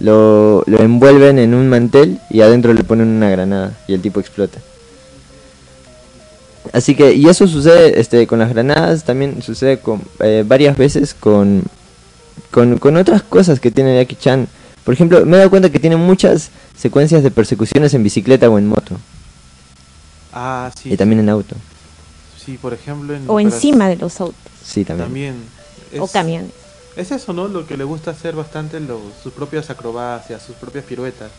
[0.00, 4.18] Lo, lo envuelven en un mantel y adentro le ponen una granada y el tipo
[4.18, 4.58] explota.
[6.72, 9.78] Así que, y eso sucede este, con las granadas, también sucede
[10.20, 11.62] eh, varias veces con,
[12.50, 14.48] con, con otras cosas que tiene Jackie Chan.
[14.84, 18.58] Por ejemplo, me he dado cuenta que tiene muchas secuencias de persecuciones en bicicleta o
[18.58, 18.96] en moto.
[20.32, 20.92] Ah, sí.
[20.92, 21.56] Y también en auto.
[22.44, 25.06] Sí, por ejemplo en O Operas- encima de los autos Sí, también.
[25.06, 25.34] También.
[26.00, 26.50] o Es- camiones.
[26.96, 27.48] Es eso, ¿no?
[27.48, 31.30] Lo que le gusta hacer bastante los, sus propias acrobacias, sus propias piruetas.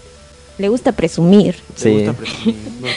[0.58, 1.56] Le gusta presumir.
[1.76, 1.90] Le Sí.
[1.94, 2.88] gusta presumir, ¿no?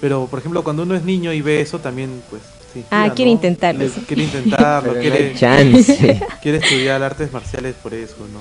[0.00, 2.42] Pero, por ejemplo, cuando uno es niño y ve eso, también, pues...
[2.90, 3.36] Ah, quiere ¿no?
[3.36, 4.00] intentarlo, Le- sí.
[4.06, 6.20] Quiere intentarlo, Pero no quiere, hay chance.
[6.42, 8.40] quiere estudiar artes marciales por eso, ¿no?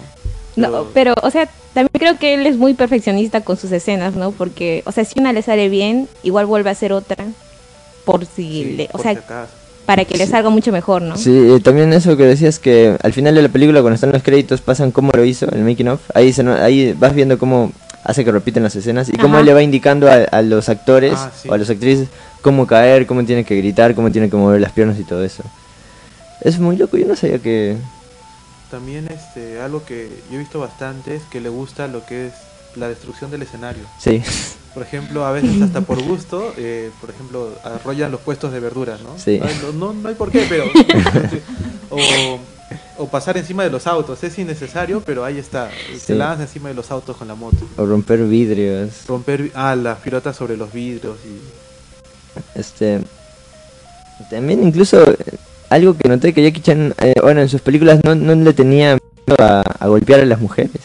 [0.56, 4.32] No, pero, o sea, también creo que él es muy perfeccionista con sus escenas, ¿no?
[4.32, 7.26] Porque, o sea, si una le sale bien, igual vuelve a hacer otra.
[8.06, 9.52] Por si sí, le, o por sea, si acaso.
[9.86, 11.16] para que le salga mucho mejor, ¿no?
[11.18, 14.24] Sí, y también eso que decías que al final de la película cuando están los
[14.24, 16.00] créditos pasan cómo lo hizo, el making of.
[16.16, 17.72] Ahí, se, no- ahí vas viendo cómo
[18.04, 19.42] hace que repiten las escenas y cómo Ajá.
[19.42, 21.50] él le va indicando a, a los actores Ah, sí.
[21.50, 22.08] o a las actrices
[22.48, 25.44] cómo caer, cómo tienen que gritar, cómo tienen que mover las piernas y todo eso.
[26.40, 27.76] Es muy loco, yo no sabía que...
[28.72, 32.34] También este, algo que yo he visto bastante es que le gusta lo que es
[32.78, 33.84] la destrucción del escenario.
[34.00, 34.24] Sí,
[34.74, 39.02] Por ejemplo, a veces hasta por gusto, eh, por ejemplo, arrollan los puestos de verduras,
[39.02, 39.18] ¿no?
[39.18, 39.42] Sí.
[39.64, 40.64] No, no, no hay por qué, pero...
[41.90, 42.40] o,
[42.98, 45.70] o pasar encima de los autos, es innecesario, pero ahí está.
[45.92, 46.00] Sí.
[46.00, 47.58] Se lanza encima de los autos con la moto.
[47.76, 49.06] o romper vidrios.
[49.06, 51.67] Romper ah, las pilotas sobre los vidrios y...
[52.56, 53.02] Este...
[54.30, 55.16] También incluso eh,
[55.70, 58.98] algo que noté que Jackie Chan, eh, bueno, en sus películas no, no le tenía
[59.28, 60.82] miedo a, a golpear a las mujeres.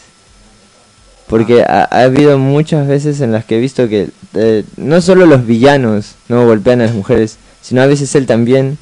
[1.27, 5.25] Porque ha, ha habido muchas veces en las que he visto que eh, no solo
[5.25, 8.77] los villanos no golpean a las mujeres, sino a veces él también.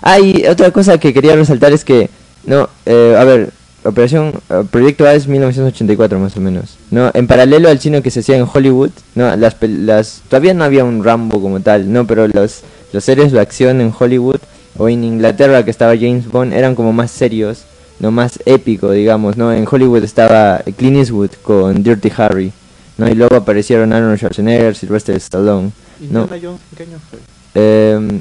[0.00, 2.08] Ah, y otra cosa que quería resaltar es que,
[2.44, 3.50] no, eh, a ver,
[3.84, 6.76] Operación eh, Proyecto A es 1984 más o menos.
[6.90, 10.64] No, en paralelo al cine que se hacía en Hollywood, no, las, las todavía no
[10.64, 14.40] había un Rambo como tal, no, pero los los series de acción en Hollywood
[14.76, 17.64] o en Inglaterra que estaba James Bond eran como más serios,
[17.98, 19.52] no más épico, digamos, no.
[19.52, 22.52] En Hollywood estaba Clint Eastwood con Dirty Harry,
[22.98, 25.72] no, y luego aparecieron Arnold Schwarzenegger, Sylvester Stallone.
[26.00, 26.22] No.
[26.22, 27.18] Indiana Jones, ¿en qué año fue?
[27.54, 28.20] Eh,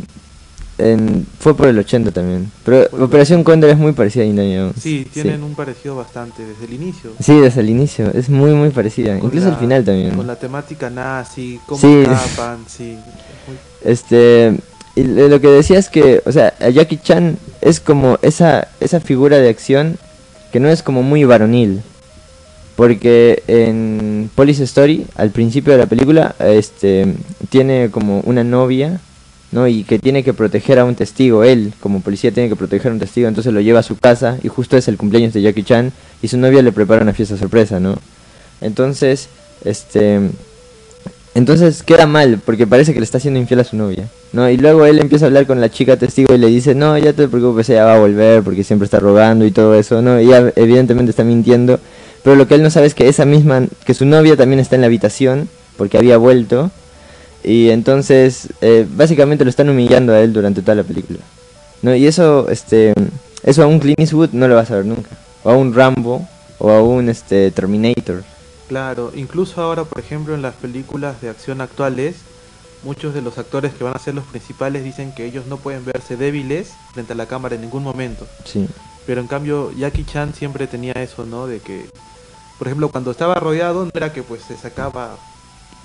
[0.82, 2.52] en- fue por el 80 también.
[2.66, 4.76] Pero Por Operación Cóndor es muy parecida a Indiana Jones.
[4.82, 7.12] Sí, tienen un parecido bastante desde el inicio.
[7.20, 8.12] Sí, desde el inicio.
[8.14, 9.18] Es muy, muy parecida.
[9.18, 10.16] Con Incluso al final también.
[10.16, 12.02] Con la temática nazi, cómo Sí.
[12.02, 12.98] escapan, sí.
[13.84, 14.56] Este.
[14.96, 19.38] Y lo que decía es que, o sea, Jackie Chan es como esa, esa figura
[19.38, 19.98] de acción
[20.52, 21.82] que no es como muy varonil.
[22.76, 27.14] Porque en Police Story, al principio de la película, este,
[27.50, 29.00] tiene como una novia,
[29.52, 29.68] ¿no?
[29.68, 31.44] Y que tiene que proteger a un testigo.
[31.44, 34.38] Él, como policía, tiene que proteger a un testigo, entonces lo lleva a su casa
[34.44, 37.38] y justo es el cumpleaños de Jackie Chan y su novia le prepara una fiesta
[37.38, 37.96] sorpresa, ¿no?
[38.62, 39.28] Entonces,
[39.66, 40.20] este,
[41.34, 44.50] entonces queda mal porque parece que le está haciendo infiel a su novia, ¿no?
[44.50, 47.14] Y luego él empieza a hablar con la chica testigo y le dice, no, ya
[47.14, 50.18] te preocupes, ella va a volver porque siempre está rogando y todo eso, ¿no?
[50.18, 51.80] Ella evidentemente está mintiendo,
[52.24, 54.76] pero lo que él no sabe es que esa misma, que su novia también está
[54.76, 56.70] en la habitación porque había vuelto
[57.44, 61.20] y entonces eh, básicamente lo están humillando a él durante toda la película,
[61.82, 61.96] ¿no?
[61.96, 62.94] Y eso, este,
[63.44, 65.10] eso a un Clint Eastwood no lo vas a ver nunca,
[65.44, 66.28] o a un Rambo,
[66.60, 68.24] o a un este, Terminator.
[68.68, 72.16] Claro, incluso ahora, por ejemplo, en las películas de acción actuales,
[72.84, 75.84] muchos de los actores que van a ser los principales dicen que ellos no pueden
[75.86, 78.28] verse débiles frente a la cámara en ningún momento.
[78.46, 78.68] Sí.
[79.06, 81.48] Pero en cambio, Jackie Chan siempre tenía eso, ¿no?
[81.48, 81.90] De que,
[82.58, 85.18] por ejemplo, cuando estaba rodeado, no era que pues se sacaba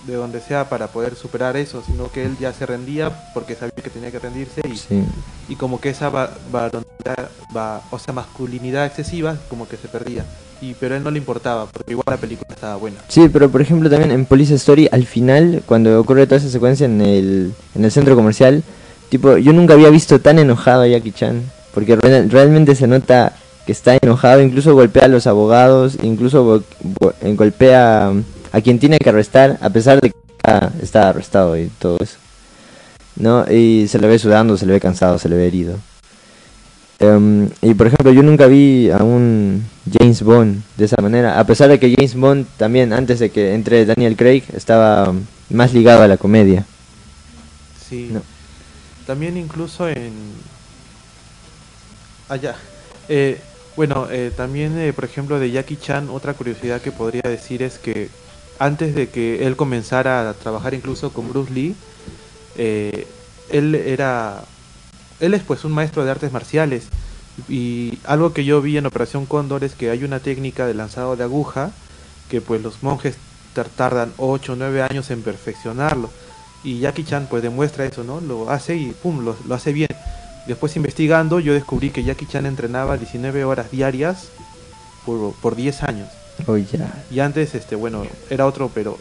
[0.07, 3.73] de donde sea para poder superar eso, sino que él ya se rendía porque sabía
[3.83, 5.03] que tenía que rendirse y, Sí.
[5.49, 10.25] y como que esa va, varonilidad- va- o sea, masculinidad excesiva como que se perdía.
[10.63, 12.97] Y, pero a él no le importaba, porque igual la película estaba buena.
[13.09, 16.87] Sí, pero por ejemplo también en Police Story, al final, cuando ocurre toda esa secuencia
[16.87, 18.63] en el, en el centro comercial,
[19.11, 21.43] tipo, yo nunca había visto tan enojado a Jackie Chan,
[21.75, 23.35] porque re- realmente se nota
[23.67, 26.63] que está enojado, incluso golpea a los abogados, incluso go-
[27.01, 28.13] go- golpea
[28.57, 32.17] a quien tiene que arrestar, a pesar de que ah, está arrestado y todo eso.
[33.17, 33.45] ¿No?
[33.53, 35.79] Y se le ve sudando, se le ve cansado, se le ve herido.
[36.99, 41.45] Em, y por ejemplo, yo nunca vi a un James Bond de esa manera, a
[41.45, 45.75] pesar de que James Bond también, antes de que entre Daniel Craig, estaba um, más
[45.75, 46.65] ligado a la comedia.
[47.87, 48.09] Sí.
[48.11, 48.23] No.
[49.07, 50.13] También incluso en...
[52.31, 52.57] Allá.
[53.11, 53.39] Eh,
[53.77, 57.79] bueno, eh, también, eh, por ejemplo, de Jackie Chan, otra curiosidad que podría decir es
[57.79, 58.09] que
[58.59, 61.75] antes de que él comenzara a trabajar incluso con Bruce Lee,
[62.57, 63.07] eh,
[63.51, 64.45] él era...
[65.21, 66.85] Él es pues un maestro de artes marciales.
[67.49, 71.17] Y algo que yo vi en Operación Cóndor es que hay una técnica de lanzado
[71.17, 71.71] de aguja
[72.31, 73.17] que pues los monjes
[73.55, 76.11] tar- tardan 8 o 9 años en perfeccionarlo.
[76.65, 78.21] Y Jackie Chan pues demuestra eso, ¿no?
[78.21, 79.89] Lo hace y pum, lo, lo hace bien.
[80.47, 84.29] Después investigando yo descubrí que Jackie Chan entrenaba 19 horas diarias
[85.05, 86.09] por, por 10 años.
[86.47, 86.57] Oh.
[87.11, 88.99] Y antes, este, bueno, era otro, pero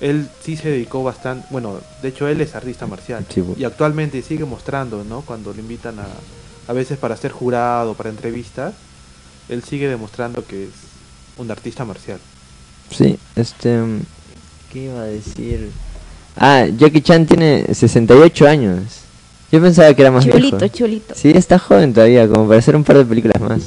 [0.00, 3.24] él sí se dedicó bastante, bueno, de hecho él es artista marcial.
[3.28, 5.22] Sí, Y actualmente sigue mostrando, ¿no?
[5.22, 6.06] Cuando le invitan a,
[6.66, 8.74] a veces para ser jurado, para entrevistas,
[9.48, 10.70] él sigue demostrando que es
[11.36, 12.18] un artista marcial.
[12.90, 13.80] Sí, este...
[13.80, 14.00] um,
[14.72, 15.70] ¿Qué iba a decir?
[16.36, 18.82] Ah, Jackie Chan tiene 68 años.
[19.50, 20.74] Yo pensaba que era más Chulito, viejo.
[20.76, 21.14] chulito.
[21.16, 23.62] Sí, está joven todavía, como para hacer un par de películas más.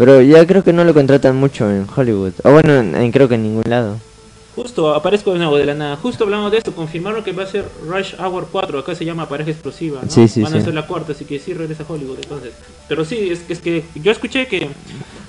[0.00, 2.32] Pero ya creo que no lo contratan mucho en Hollywood.
[2.42, 3.98] O bueno, en, en- creo que en ningún lado.
[4.56, 5.96] Justo, aparezco de nuevo de la nada.
[5.96, 9.28] Justo hablamos de esto, confirmaron que va a ser Rush Hour 4, acá se llama
[9.28, 10.10] Pareja Explosiva, ¿no?
[10.10, 10.64] Sí, sí, Van a sí.
[10.64, 12.52] ser la cuarta, así que sí regresa a Hollywood entonces.
[12.88, 14.68] Pero sí, es, es que yo escuché que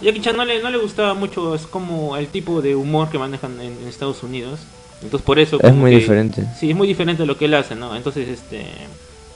[0.01, 3.17] Jackie Chan no le, no le gustaba mucho, es como el tipo de humor que
[3.19, 4.61] manejan en, en Estados Unidos.
[5.03, 5.59] Entonces por eso...
[5.61, 6.45] Es muy que- diferente.
[6.57, 7.93] Sí, es muy diferente a lo que él hace, ¿no?
[7.95, 8.65] Entonces, este...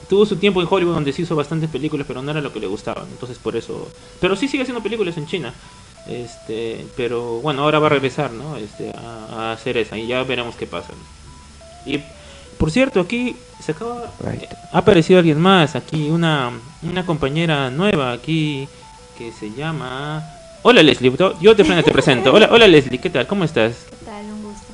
[0.08, 2.60] Tuvo su tiempo en Hollywood donde se hizo bastantes películas, pero no era lo que
[2.60, 3.06] le gustaban.
[3.10, 3.88] Entonces, por eso...
[4.20, 5.52] Pero sí sigue haciendo películas en China.
[6.08, 8.56] Este, pero bueno, ahora va a regresar, ¿no?
[8.56, 10.92] Este, a, a hacer esa y ya veremos qué pasa.
[11.84, 12.00] Y
[12.58, 14.44] por cierto, aquí se acaba Right.
[14.72, 18.68] ha aparecido alguien más, aquí una una compañera nueva aquí
[19.18, 20.24] que se llama
[20.62, 22.32] Hola Leslie, yo- yo de frente te presento.
[22.32, 23.26] Hola, hola Leslie, ¿qué tal?
[23.26, 23.74] ¿Cómo estás?
[23.90, 24.24] ¿Qué tal?
[24.26, 24.66] Un gusto.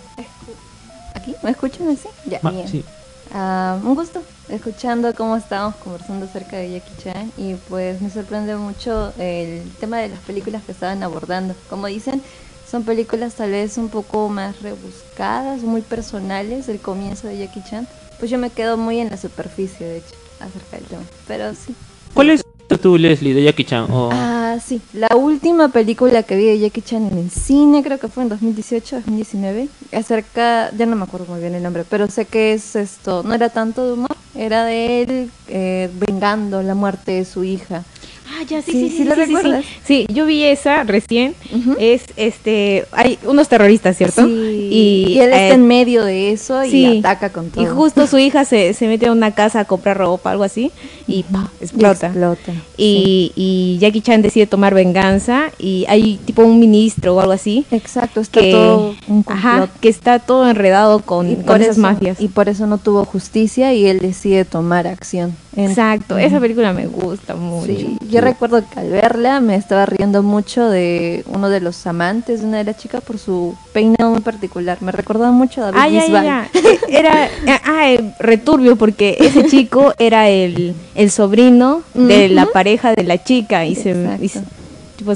[1.15, 1.35] ¿Aquí?
[1.43, 2.09] ¿Me escuchan así?
[2.27, 2.69] Ya, Ma- bien.
[2.69, 2.85] sí.
[3.33, 8.55] Ah, un gusto escuchando cómo estábamos conversando acerca de Jackie Chan y pues me sorprende
[8.57, 11.55] mucho el tema de las películas que estaban abordando.
[11.71, 12.23] Como dicen,
[12.71, 17.89] son películas tal vez un poco más rebuscadas, muy personales del comienzo de Jackie Chan.
[18.19, 21.03] Pues yo me quedo muy en la superficie, de hecho, acerca del tema.
[21.27, 21.75] Pero sí.
[22.15, 22.43] ¿Cuál es
[22.79, 23.91] tú Leslie de Jackie Chan?
[23.91, 24.81] O- Ah, sí.
[24.93, 28.29] La última película que vi de Jackie Chan en el cine, creo que fue en
[28.31, 29.69] 2018, 2019.
[29.93, 33.23] Acerca, ya no me acuerdo muy bien el nombre, pero sé que es esto.
[33.23, 37.85] No era tanto de humor, era de él eh, vengando la muerte de su hija.
[38.29, 39.53] Ah, ya, sí, Sí, sí, sí sí, lo sí, sí.
[39.85, 41.35] Sí, yo vi esa recién.
[41.79, 44.27] Es, este, hay unos terroristas, ¿cierto?
[44.27, 46.99] Sí, y, él eh, está en medio de eso y sí.
[46.99, 47.63] ataca con todo.
[47.63, 50.71] Y justo su hija se, se mete a una casa a comprar ropa, algo así,
[51.07, 51.51] y ¡pah!
[51.61, 52.07] Y explota.
[52.07, 52.53] explota.
[52.77, 57.67] Y, y Jackie Chan decide tomar venganza y hay tipo un ministro o algo así.
[57.69, 57.77] Sí.
[57.77, 62.21] Exacto, está Que, todo un ajá, que está todo enredado con, con esas eso, mafias.
[62.21, 65.37] Y por eso no tuvo justicia y él decide tomar acción.
[65.57, 67.67] Exacto, esa película me gusta mucho.
[67.67, 72.41] Sí, yo recuerdo que al verla me estaba riendo mucho de uno de los amantes
[72.41, 74.79] de una de las chicas por su peinado muy particular.
[74.81, 76.25] Me recordaba mucho a David Ah, ya, ya, Bisbal.
[76.25, 76.51] ya.
[76.55, 82.47] Eh, Era, eh, ah, eh, returbio porque ese chico era el, el sobrino de la
[82.47, 84.43] pareja de la chica y se, y se-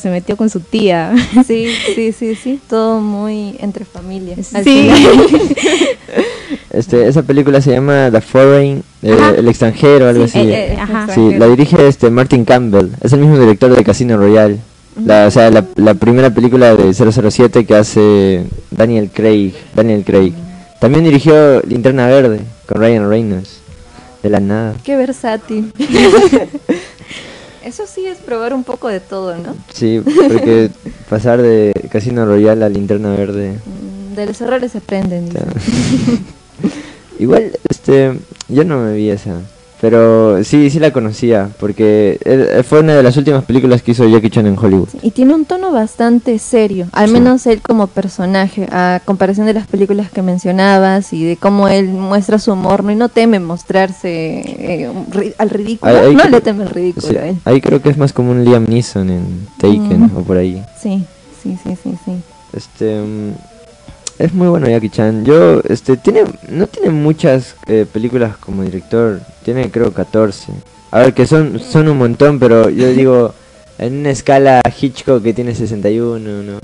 [0.01, 1.15] se metió con su tía.
[1.47, 2.59] Sí, sí, sí, sí.
[2.69, 4.49] Todo muy entre familias.
[4.65, 4.91] Sí.
[6.71, 9.17] Este, esa película se llama The Foreign, eh.
[9.39, 10.49] El extranjero, algo Sí, así.
[10.51, 11.07] eh, eh, ajá.
[11.15, 14.59] Sí, la dirige este Martin Campbell, es el mismo director de Casino Royale.
[15.05, 20.33] La, o sea, la, la primera película de 007 que hace Daniel Craig, Daniel Craig.
[20.81, 23.61] También dirigió Linterna Verde con Ryan Reynolds.
[24.23, 24.75] De la nada.
[24.85, 25.73] Qué versátil.
[27.65, 29.55] Eso sí es probar un poco de todo, ¿no?
[29.75, 30.71] Sí, porque
[31.11, 33.59] pasar de Casino Royale a Linterna Verde.
[33.65, 35.29] Mm, De los errores se aprenden.
[37.19, 39.41] Igual, este, yo no me vi esa.
[39.81, 44.09] Pero sí, sí la conocía, porque eh, fue una de las últimas películas que hizo
[44.09, 44.89] Jackie Chan en Hollywood.
[45.03, 47.13] Y tiene un tono bastante serio, al Sí.
[47.13, 51.89] menos él como personaje, a comparación de las películas que mencionabas y de cómo él
[51.89, 52.91] muestra su humor, ¿no?
[52.91, 54.09] y no teme mostrarse
[54.47, 57.37] eh, ri- al ridículo, Ahí- ahí no creo- le teme al ridículo Sí, a él.
[57.45, 60.21] ahí creo que es más como un Liam Neeson en Taken Ujú.
[60.21, 60.63] o por ahí.
[60.83, 61.05] Sí,
[61.43, 62.13] sí, sí, sí, sí.
[62.55, 63.33] Este mm,
[64.19, 65.25] es muy bueno Jackie Chan.
[65.25, 70.53] Yo este tiene no tiene muchas eh, películas como director, tiene creo 14.
[70.91, 73.35] A ver que son son un montón, pero yo digo
[73.79, 76.59] en una escala Hitchcock que tiene 61, ¿no?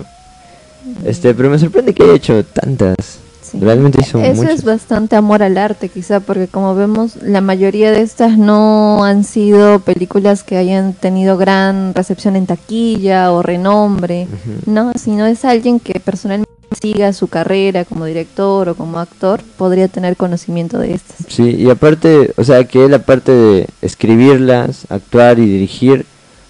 [1.04, 3.18] Este, pero me sorprende que haya hecho tantas.
[3.42, 3.58] Sí.
[3.60, 4.60] Realmente hizo Eso muchas.
[4.60, 9.24] es bastante amor al arte, quizá, porque como vemos, la mayoría de estas no han
[9.24, 14.26] sido películas que hayan tenido gran recepción en taquilla o renombre,
[14.64, 19.88] no, sino es alguien que personalmente siga su carrera como director o como actor, podría
[19.88, 21.26] tener conocimiento de estas.
[21.28, 26.06] Sí, y aparte, o sea, que él aparte de escribirlas, actuar y dirigir,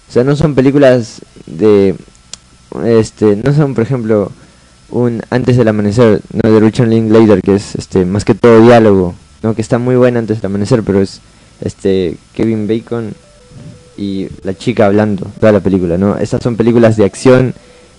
[0.09, 1.95] o sea, no son películas de,
[2.85, 4.31] este, no son, por ejemplo,
[4.89, 9.15] un Antes del Amanecer, no, de Richard Linklater, que es, este, más que todo diálogo,
[9.41, 11.21] no, que está muy buena Antes del Amanecer, pero es,
[11.61, 13.13] este, Kevin Bacon
[13.97, 16.17] y la chica hablando toda la película, ¿no?
[16.17, 17.53] Estas son películas de acción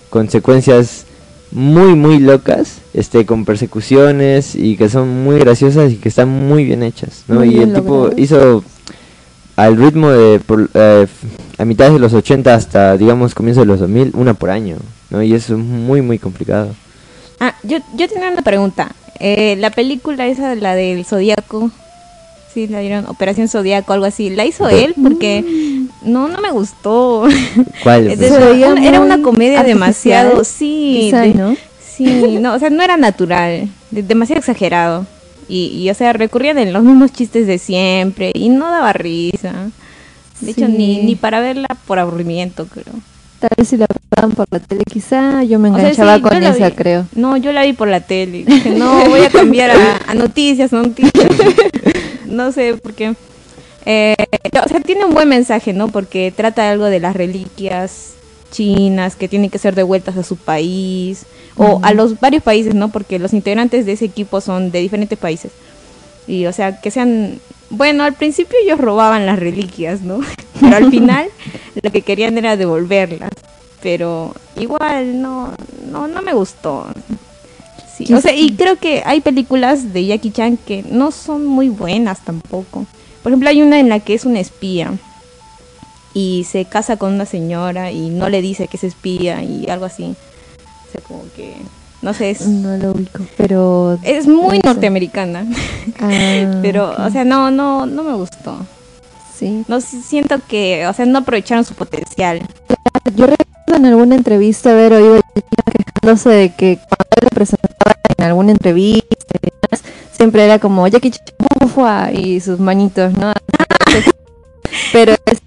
[0.09, 1.05] con secuencias
[1.51, 6.65] muy muy locas, este con persecuciones y que son muy graciosas y que están muy
[6.65, 7.35] bien hechas, ¿no?
[7.35, 8.63] Muy y el tipo hizo
[9.55, 11.07] al ritmo de por, eh,
[11.57, 14.77] a mitad de los 80 hasta digamos comienzo de los 2000 una por año,
[15.09, 15.23] ¿no?
[15.23, 16.75] Y eso es muy muy complicado.
[17.39, 18.91] Ah, yo, yo tenía una pregunta.
[19.19, 21.71] Eh, la película esa, la del Zodíaco,
[22.55, 24.31] sí, la dieron Operación Zodíaco, algo así.
[24.31, 24.95] ¿La hizo él?
[25.03, 25.43] Porque
[26.03, 27.25] no, no me gustó.
[27.83, 28.07] ¿Cuál?
[28.71, 31.55] Una- era una comedia demasiado, sí, quizá, de- ¿no?
[31.85, 35.05] sí, no, o sea, no era natural, de- demasiado exagerado.
[35.47, 39.53] Y, y, o sea, recurrían en los mismos chistes de siempre y no daba risa.
[40.41, 42.93] De hecho, ni, ni para verla por aburrimiento, creo.
[43.39, 46.21] Tal vez si la pasaban por la tele, quizá yo me O sea, enganchaba sí,
[46.21, 46.75] con esa, vi.
[46.75, 47.07] creo.
[47.15, 48.43] No, yo la vi por la tele.
[48.47, 51.11] Dije, no, voy a cambiar a, a noticias, noticias.
[52.25, 53.15] no sé, porque...
[53.85, 54.15] eh,
[54.63, 55.89] o sea, tiene un buen mensaje, ¿no?
[55.89, 58.13] Porque trata algo de las reliquias
[58.51, 61.25] chinas que tienen que ser devueltas a su país
[61.57, 62.89] o a los varios países, ¿no?
[62.89, 65.51] Porque los integrantes de ese equipo son de diferentes países.
[66.27, 67.39] Y, o sea, que sean...
[67.69, 70.19] Bueno, al principio ellos robaban las reliquias, ¿no?
[70.59, 71.27] Pero al final
[71.81, 73.31] lo que querían era devolverlas.
[73.81, 75.53] Pero igual no,
[75.91, 76.87] no, no me gustó.
[77.95, 81.69] Sí, o sea, y creo que hay películas de Jackie Chan que no son muy
[81.69, 82.85] buenas tampoco.
[83.23, 84.93] Por ejemplo, hay una en la que es un espía
[86.13, 89.85] y se casa con una señora y no le dice que es espía y algo
[89.85, 90.15] así.
[90.87, 91.55] O sea, como que,
[92.05, 93.97] no sé, es, No lo ubico, pero...
[94.03, 95.43] es muy no norteamericana.
[95.99, 98.55] Ah, Pero, o sea, no, no, no me gustó.
[99.37, 99.65] sí.
[99.67, 102.39] No si- siento que, o sea, no aprovecharon su potencial.
[103.15, 105.19] Yo recuerdo en alguna entrevista haber oído
[106.03, 109.07] quejándose de que cuando él lo presentaba en alguna entrevista
[109.41, 109.83] y demás,
[110.15, 111.25] siempre era como Jackie Chan
[111.63, 113.33] ufua", y sus manitos, ¿no?
[114.93, 115.39] Pero es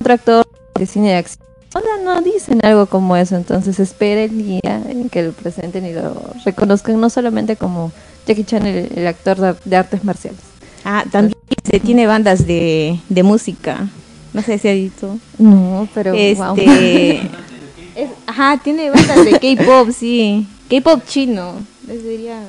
[0.00, 0.46] otro actor
[0.78, 5.08] de cine de acción Oda no dicen algo como eso, entonces espera el día en
[5.08, 6.14] que lo presenten y lo
[6.44, 7.92] reconozcan no solamente como
[8.26, 10.40] Jackie Chan, el, el actor de, de artes marciales.
[10.84, 11.34] Ah, también
[11.70, 13.88] se tiene bandas de, de música.
[14.34, 15.18] No sé si ha visto.
[15.38, 16.54] No, pero wow.
[16.56, 17.16] Este,
[17.96, 20.46] es- ajá, tiene bandas de K-pop, sí.
[20.68, 21.54] K-pop chino.
[21.86, 22.40] Les diría.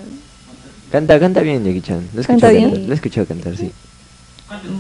[0.92, 2.08] Canta, canta bien Jackie Chan.
[2.14, 2.64] Lo he ¿Canta escuchado bien?
[2.72, 3.72] cantar, lo he escuchado cantar, sí.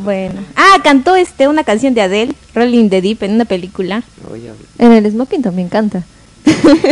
[0.03, 0.41] Bueno.
[0.55, 4.03] Ah, cantó este una canción de Adele, Rolling the Deep, en una película.
[4.31, 6.03] Oye, En el Smoking también canta.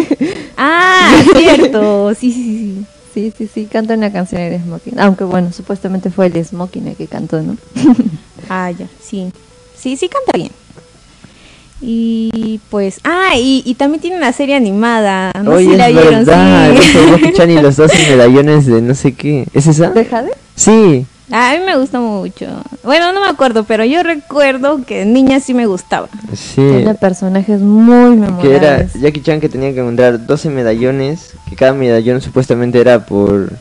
[0.57, 2.13] Ah, cierto.
[2.13, 2.85] Sí, sí, sí.
[3.13, 4.99] Sí, sí, sí, canta una canción en el Smoking.
[4.99, 7.57] Aunque bueno, supuestamente fue el Smoking el que cantó, ¿no?
[8.49, 9.31] Ah, ya, sí.
[9.77, 10.51] Sí, sí canta bien.
[11.81, 15.31] Y pues, ah, y, y también tiene una serie animada.
[15.43, 16.75] No sé Oye, si la es vieron, verdad.
[16.77, 17.41] sí.
[17.51, 19.47] y los dos medallones de no sé qué.
[19.53, 19.89] ¿Es esa?
[19.89, 20.31] ¿De Jade?
[20.55, 21.05] Sí.
[21.31, 22.45] A mí me gusta mucho.
[22.83, 26.09] Bueno, no me acuerdo, pero yo recuerdo que de niña sí me gustaba.
[26.33, 26.55] Sí.
[26.55, 28.93] Tiene personajes muy Que era memorables.
[29.01, 33.53] Jackie Chan que tenía que encontrar 12 medallones, que cada medallón supuestamente era por...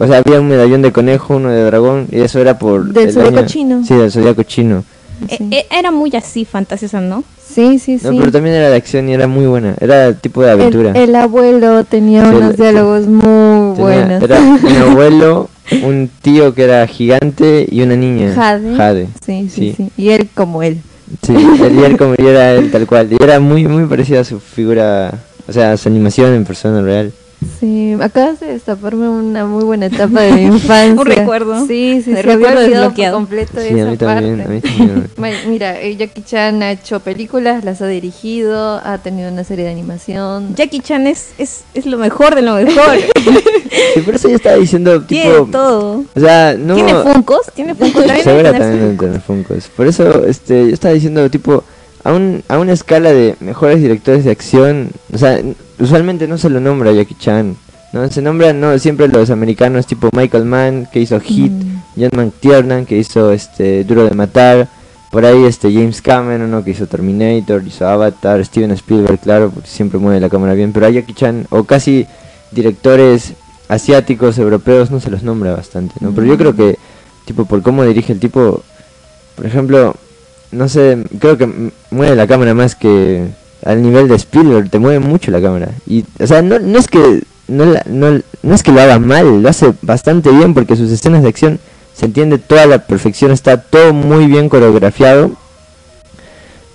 [0.00, 2.92] O sea, había un medallón de conejo, uno de dragón, y eso era por...
[2.92, 3.84] Del el zodiaco chino.
[3.84, 4.84] Sí, del zodiaco chino.
[5.28, 5.48] E- Sí.
[5.50, 7.24] e- era muy así, fantasiosa, ¿no?
[7.48, 8.06] Sí, sí, sí.
[8.06, 9.74] No, pero también era de acción y era muy buena.
[9.80, 10.90] Era tipo de aventura.
[10.90, 14.22] El, el abuelo tenía Sí, unos el- diálogos muy buenos.
[14.22, 15.48] Era un abuelo,
[15.82, 18.32] un tío que era gigante y una niña.
[18.34, 18.76] Jade.
[18.76, 19.06] Jade.
[19.24, 19.74] Sí, sí, Sí.
[19.76, 20.78] sí, Y él como él.
[21.26, 23.08] Sí, él y él como y era él tal cual.
[23.12, 25.14] Y era muy, muy parecida a su figura,
[25.48, 27.12] o sea, a su animación en persona real.
[27.60, 31.00] Sí, acabas de destaparme una muy buena etapa de mi infancia.
[31.00, 31.66] Un recuerdo.
[31.66, 32.14] Sí, sí, sí.
[32.14, 33.16] recuerdo había olvidado por desbloqueado.
[33.16, 34.50] completo Sí, a esa mí también, parte.
[34.50, 35.34] a mí también.
[35.48, 39.70] Mira, eh, Jackie Chan ha hecho películas, las ha dirigido, ha tenido una serie de
[39.70, 40.54] animación.
[40.56, 42.98] Jackie Chan es, es, es lo mejor de lo mejor.
[43.94, 45.46] Sí, por eso yo estaba diciendo, Tiene tipo...
[45.46, 46.04] todo.
[46.14, 46.74] O sea, no...
[46.74, 47.40] ¿Tiene Funkos?
[47.54, 48.06] ¿Tiene Funkos?
[48.06, 49.68] También tener Funkos.
[49.76, 51.62] Por eso este, yo estaba diciendo, tipo,
[52.04, 55.40] a, un, a una escala de mejores directores de acción, o sea,
[55.78, 57.56] usualmente no se lo nombra Jackie Chan.
[57.92, 58.10] ¿no?
[58.10, 61.82] Se nombran no siempre los americanos tipo Michael Mann, que hizo Hit, Mm.
[61.96, 64.68] John McTiernan, que hizo este Duro de Matar,
[65.10, 66.62] por ahí este James Cameron, ¿no?
[66.62, 70.86] que hizo Terminator, hizo Avatar, Steven Spielberg, claro, porque siempre mueve la cámara bien, pero
[70.86, 72.06] a Jackie Chan, o casi
[72.50, 73.32] directores
[73.68, 76.12] asiáticos, europeos, no se los nombra bastante, ¿no?
[76.12, 76.78] Pero yo creo que,
[77.24, 78.62] tipo, por cómo dirige el tipo,
[79.34, 79.94] por ejemplo,
[80.50, 83.26] no sé, creo que mueve la cámara más que
[83.64, 85.70] al nivel de Spielberg, te mueve mucho la cámara.
[85.86, 89.42] Y, o sea, no, no es que no, no, no es que lo haga mal,
[89.42, 91.58] lo hace bastante bien porque sus escenas de acción
[91.94, 95.32] se entiende toda la perfección, está todo muy bien coreografiado.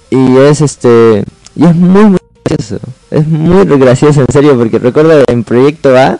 [0.10, 1.24] Y es este
[1.56, 2.80] y es muy muy gracioso.
[3.10, 6.20] Es muy gracioso en serio porque recuerdo en Proyecto A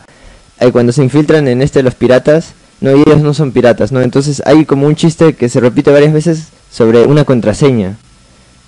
[0.60, 4.01] eh, cuando se infiltran en este los piratas, no y ellos no son piratas, ¿no?
[4.01, 7.97] Entonces hay como un chiste que se repite varias veces sobre una contraseña.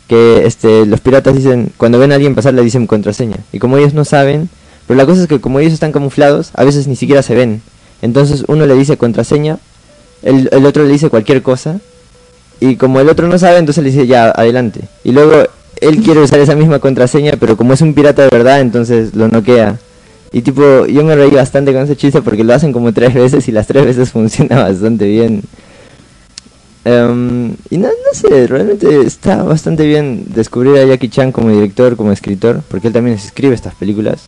[0.08, 3.38] Que este los piratas dicen, cuando ven a alguien pasar le dicen contraseña.
[3.52, 4.50] Y como ellos no saben,
[4.88, 7.62] pero la cosa es que como ellos están camuflados, a veces ni siquiera se ven.
[8.04, 9.58] Entonces uno le dice contraseña,
[10.22, 11.80] el, el otro le dice cualquier cosa.
[12.60, 14.82] Y como el otro no sabe, entonces le dice ya, adelante.
[15.04, 15.48] Y luego
[15.82, 19.28] él quiere usar esa misma contraseña, pero como es un pirata de verdad, entonces lo
[19.28, 19.80] noquea.
[20.32, 23.48] Y tipo, yo me reí bastante con ese chiste porque lo hacen como tres veces
[23.48, 25.42] y las tres veces funciona bastante bien.
[26.86, 31.98] Em, y no, no sé, realmente está bastante bien descubrir a Jackie Chan como director,
[31.98, 34.26] como escritor, porque él también escribe estas películas.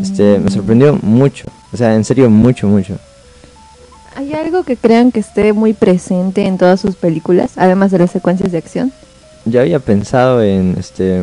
[0.00, 2.98] Este, me sorprendió mucho, o sea, en serio, mucho, mucho.
[4.16, 8.10] ¿Hay algo que crean que esté muy presente en todas sus películas, además de las
[8.10, 8.92] secuencias de acción?
[9.44, 11.20] Yo había pensado en, este,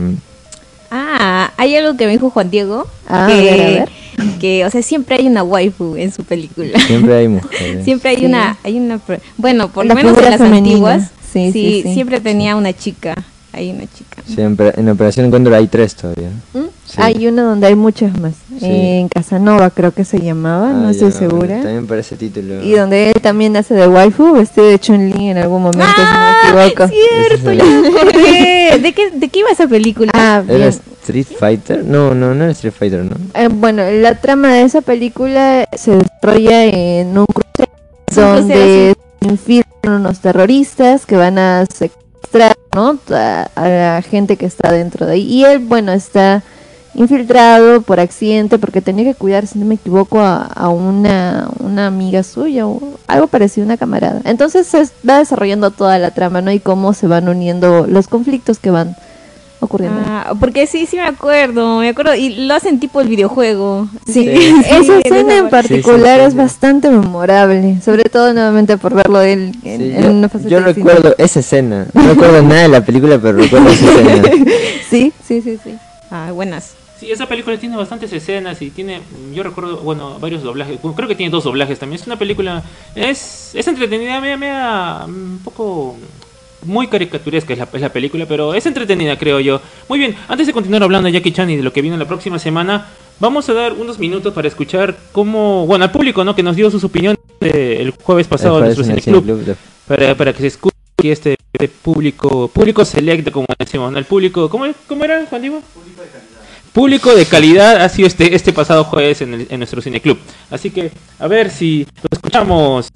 [0.92, 2.88] Ah, hay algo que me dijo Juan Diego.
[3.08, 3.90] Ah, a que, ver, a ver.
[4.40, 6.80] Que, o sea, siempre hay una waifu en su película.
[6.80, 7.84] siempre hay mujeres.
[7.86, 8.26] Siempre hay Sí.
[8.26, 9.00] una, hay una,
[9.38, 10.58] bueno, por lo menos en las femenina.
[10.70, 11.94] antiguas, Sí, sí, sí.
[11.94, 13.14] siempre tenía una chica,
[13.54, 14.24] hay una chica.
[14.26, 16.30] Siempre, en Operación Cóndor hay tres todavía.
[16.54, 16.60] ¿Mm?
[16.90, 16.96] Sí.
[16.98, 18.34] Hay uno donde hay muchas más.
[18.60, 18.66] Sí.
[18.66, 21.62] En Casanova creo que se llamaba, Ah, no estoy segura.
[21.62, 22.64] También para ese título.
[22.64, 26.02] Y donde él también hace de waifu, vestido de Chun-Li en algún momento, si
[26.50, 26.88] no me equivoco.
[26.88, 28.80] cierto, acordé.
[28.80, 30.12] ¿De qué, ¿De qué iba esa película?
[30.16, 30.70] Ah, ¿Era bien.
[30.70, 31.84] Street Fighter?
[31.86, 33.16] No, no, no era Street Fighter, ¿no?
[33.36, 37.72] Eh, bueno, la trama de esa película se desarrolla en un crucero
[38.08, 42.98] Es donde se infiltran unos terroristas que van a secuestrar ¿no?
[43.12, 45.22] a, a la gente que está dentro de ahí.
[45.22, 46.42] Y él, bueno, está
[47.00, 51.88] infiltrado por accidente porque tenía que cuidar, si no me equivoco, a, a una, una
[51.88, 54.22] amiga suya o algo parecido, una camarada.
[54.26, 56.52] Entonces se va desarrollando toda la trama, ¿no?
[56.52, 58.96] Y cómo se van uniendo los conflictos que van
[59.62, 60.00] ocurriendo.
[60.06, 62.16] Ah, porque sí, sí me acuerdo, me acuerdo.
[62.16, 63.88] Y lo hacen tipo el videojuego.
[64.06, 64.30] Sí, Sí.
[64.70, 66.38] esa Sí, escena en particular Sí, sí, sí, es sí.
[66.38, 70.60] bastante memorable, sobre todo nuevamente por verlo él en, Sí, en yo, una faceta yo
[70.62, 71.88] recuerdo esa escena.
[71.94, 74.30] No recuerdo nada de la película, pero recuerdo esa escena.
[74.90, 75.76] Sí, sí, sí, sí.
[76.12, 76.72] Ah, buenas.
[77.00, 79.00] Sí, esa película tiene bastantes escenas y tiene,
[79.34, 80.80] yo recuerdo, bueno, varios doblajes.
[80.96, 82.02] Creo que tiene dos doblajes también.
[82.02, 82.62] Es una película,
[82.94, 85.96] es, es entretenida, me, me da un poco
[86.66, 89.62] muy caricaturesca es la, es la película, pero es entretenida, creo yo.
[89.88, 92.06] Muy bien, antes de continuar hablando de Jackie Chan y de lo que viene la
[92.06, 92.88] próxima semana,
[93.20, 96.36] vamos a dar unos minutos para escuchar cómo, bueno, al público, ¿no?
[96.36, 99.46] Que nos dio sus opiniones el jueves pasado El en jueves nuestro en cineclub.
[99.46, 99.56] De-
[99.88, 103.98] para, para que se escuche este, este público público selecto como decimos ¿no?
[103.98, 105.62] el público ¿cómo, cómo era Juan Diego?
[105.74, 106.39] público de calidad
[106.74, 110.18] público de calidad ha sido este este pasado jueves en, el- en nuestro cineclub
[110.50, 112.90] así que a ver si lo escuchamos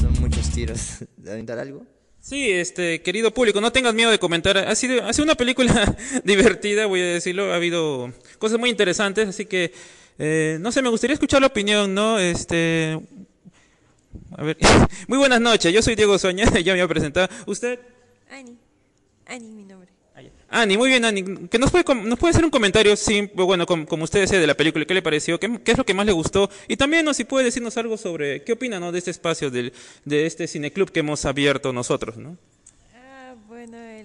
[0.00, 1.04] Son muchos tiros.
[1.16, 1.84] ¿De aventar algo?
[2.20, 4.58] Sí, este, querido público, no tengas miedo de comentar.
[4.58, 7.52] Ha sido, ha sido una película divertida, voy a decirlo.
[7.52, 9.72] Ha habido cosas muy interesantes, así que,
[10.18, 12.18] eh, no sé, me gustaría escuchar la opinión, ¿no?
[12.18, 13.00] Este,
[14.36, 14.56] a ver,
[15.08, 15.72] muy buenas noches.
[15.72, 17.30] Yo soy Diego Soña, ya me voy a presentar.
[17.46, 17.78] ¿Usted?
[18.30, 18.56] Ani.
[19.26, 19.87] Ani, mi nombre.
[20.50, 21.22] Ani, muy bien, Ani.
[21.48, 24.46] Que nos puede, nos puede hacer un comentario, sí, bueno, com- como usted desea de
[24.46, 25.38] la película, ¿qué le pareció?
[25.38, 26.48] ¿Qué, es lo que más le gustó?
[26.68, 27.12] Y también, ¿no?
[27.12, 28.90] Si puede decirnos algo sobre qué opina, ¿no?
[28.90, 29.72] De este espacio, del,
[30.06, 32.38] de este cineclub que hemos abierto nosotros, ¿no?
[32.94, 33.97] Ah, bueno, el,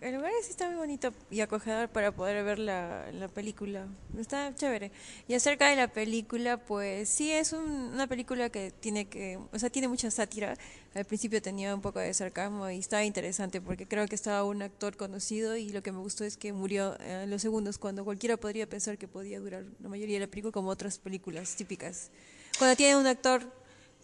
[0.00, 3.86] el, lugar sí está muy bonito y acogedor para poder ver la, la película.
[4.18, 4.90] Está chévere.
[5.28, 9.58] Y acerca de la película, pues sí es un- una película que tiene que, o
[9.58, 10.56] sea, tiene mucha sátira.
[10.94, 14.62] Al principio tenía un poco de sarcasmo y estaba interesante porque creo que estaba un
[14.62, 18.04] actor conocido y lo que me gustó es que murió eh, en los segundos cuando
[18.04, 22.10] cualquiera podría pensar que podía durar la mayoría de la película como otras películas típicas.
[22.58, 23.42] Cuando tiene un actor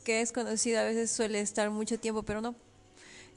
[0.04, 2.54] que es conocido a veces suele estar mucho tiempo, pero no.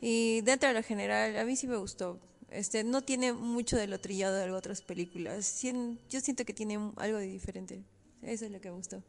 [0.02, 2.20] Y dentro de lo general, a mí sí me gustó.
[2.52, 5.46] Este, no tiene mucho de lo trillado de otras películas.
[5.46, 7.82] Sien- Yo siento que tiene algo de diferente.
[8.22, 9.04] Eso es lo que me gustó.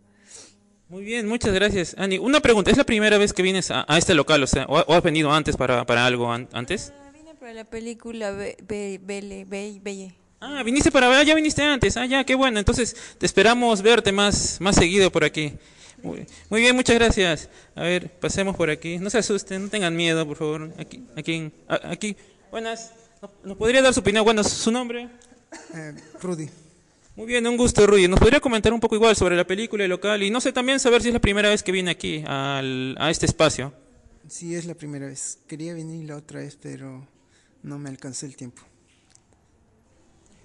[0.88, 2.18] Muy bien, muchas gracias, Ani.
[2.18, 4.78] Una pregunta, ¿es la primera vez que vienes a, a este local, o sea, o,
[4.78, 6.92] o has venido antes para, para algo an- antes?
[6.96, 10.14] Ah, vine para la película Be- Be- Belle, Be- Belle.
[10.40, 13.82] Ah, viniste para ver, ah, ya viniste antes, ah, ya, qué bueno, entonces te esperamos
[13.82, 15.54] verte más, más seguido por aquí.
[16.02, 17.48] Muy, muy bien, muchas gracias.
[17.74, 20.70] A ver, pasemos por aquí, no se asusten, no tengan miedo, por favor.
[20.78, 22.16] Aquí, aquí, aquí.
[22.52, 22.92] Buenas,
[23.22, 24.24] ¿nos- ¿nos podría dar su opinión?
[24.24, 25.08] Bueno, su nombre.
[25.74, 26.48] Eh, Rudy.
[27.14, 28.08] Muy bien, un gusto, Rudy.
[28.08, 30.22] ¿Nos podría comentar un poco igual sobre la película y local?
[30.22, 33.10] Y no sé, también saber si es la primera vez que viene aquí, al, a
[33.10, 33.72] este espacio.
[34.28, 35.38] Sí, es la primera vez.
[35.46, 37.06] Quería venir la otra vez, pero
[37.62, 38.62] no me alcanzó el tiempo.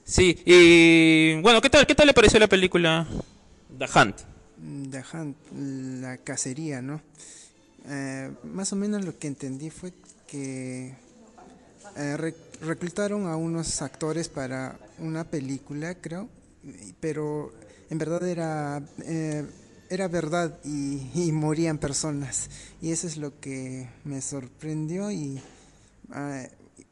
[0.04, 3.08] Sí, y bueno, ¿qué tal, qué tal le pareció la película
[3.78, 4.16] The Hunt?
[4.92, 5.38] The Hunt,
[6.02, 7.02] la cacería, ¿no?
[7.88, 9.94] Eh, más o menos lo que entendí fue
[10.28, 10.94] que
[11.96, 16.30] eh, re- reclutaron a unos actores para una película, creo,
[17.00, 17.52] pero
[17.90, 19.46] en verdad era, eh,
[19.90, 22.50] era verdad y, morían personas.
[22.82, 25.42] Y eso es lo que me sorprendió y
[26.12, 26.48] ah,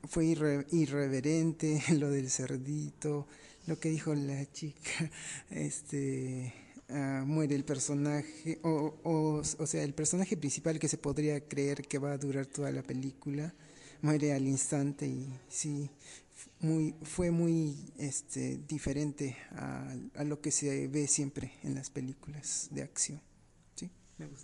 [0.07, 3.27] fue irre- irreverente lo del cerdito,
[3.67, 5.09] lo que dijo la chica,
[5.51, 6.53] este
[6.89, 11.83] ah, muere el personaje, o, o, o sea, el personaje principal que se podría creer
[11.87, 13.53] que va a durar toda la película,
[14.01, 15.89] muere al instante y sí,
[16.61, 22.67] muy, fue muy este, diferente a, a lo que se ve siempre en las películas
[22.71, 23.21] de acción.
[23.75, 23.89] Sí.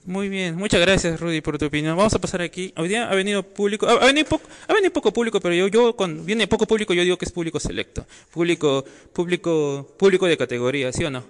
[0.05, 1.97] Muy bien, muchas gracias Rudy por tu opinión.
[1.97, 2.73] Vamos a pasar aquí.
[2.77, 5.67] Hoy día ha venido público, ha, ha venido poco, ha venido poco público, pero yo,
[5.67, 10.37] yo cuando viene poco público yo digo que es público selecto, público, público, público de
[10.37, 11.23] categoría, ¿sí o no?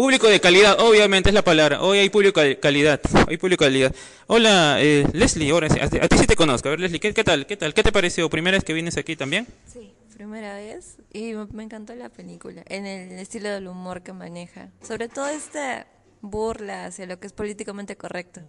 [0.00, 1.82] Público de calidad, obviamente es la palabra.
[1.82, 3.02] Hoy hay público de calidad.
[3.28, 3.94] Hay público de calidad.
[4.28, 6.68] Hola, eh, Leslie, ahora sí, a, ti sí te conozco.
[6.68, 7.44] A ver, Leslie, ¿qué, qué tal?
[7.44, 7.74] ¿Qué tal?
[7.74, 8.30] ¿Qué te pareció?
[8.30, 9.46] ¿Primera vez que vienes aquí también?
[9.70, 14.70] Sí, primera vez y me encantó la película, en el estilo del humor que maneja.
[14.82, 15.86] Sobre todo esta
[16.22, 18.40] burla hacia lo que es políticamente correcto.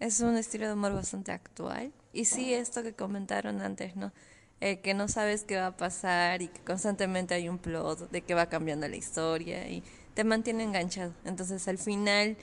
[0.00, 1.92] Es un estilo de humor bastante actual.
[2.12, 4.12] Y sí, esto que comentaron antes, ¿no?
[4.60, 8.22] Eh, que no sabes qué va a pasar y que constantemente hay un plot de
[8.22, 9.84] que va cambiando la historia y
[10.16, 11.12] te mantiene enganchado.
[11.26, 12.36] Entonces al final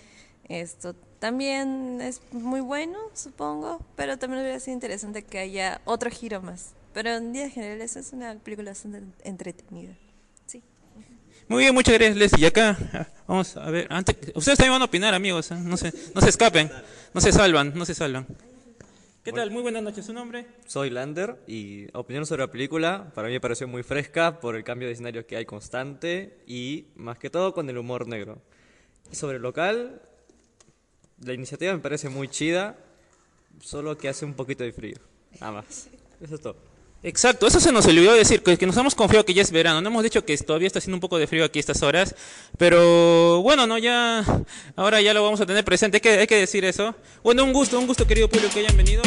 [0.47, 6.41] esto también es muy bueno, supongo, pero también hubiera sido interesante que haya otro giro
[6.41, 6.73] más.
[6.93, 9.93] Pero en días generales es una película bastante entretenida.
[10.45, 10.61] Sí.
[11.47, 12.43] Muy bien, muchas gracias, Leslie.
[12.43, 15.55] Y acá, ah, vamos a ver, antes, ustedes también van a opinar, amigos, ¿eh?
[15.55, 16.69] no, se, no se escapen,
[17.11, 18.27] no se salvan, no se salvan.
[19.23, 19.51] ¿Qué tal?
[19.51, 20.47] Muy buenas noches, ¿su nombre?
[20.67, 24.65] Soy Lander y opinión sobre la película, para mí me pareció muy fresca por el
[24.65, 28.41] cambio de escenario que hay constante y más que todo con el humor negro.
[29.09, 30.01] Y sobre el local,
[31.23, 32.75] la iniciativa me parece muy chida,
[33.61, 34.97] solo que hace un poquito de frío,
[35.39, 35.89] nada más.
[36.19, 36.72] Eso es todo.
[37.05, 39.89] Exacto, eso se nos olvidó decir, que, nos hemos confiado que ya es verano, no
[39.89, 42.15] hemos dicho que todavía está haciendo un poco de frío aquí estas horas,
[42.57, 44.23] pero bueno, no, ya,
[44.77, 46.95] ahora ya lo vamos a tener presente, hay que, hay que decir eso.
[47.21, 49.01] Bueno, un gusto, un gusto querido público que hayan venido.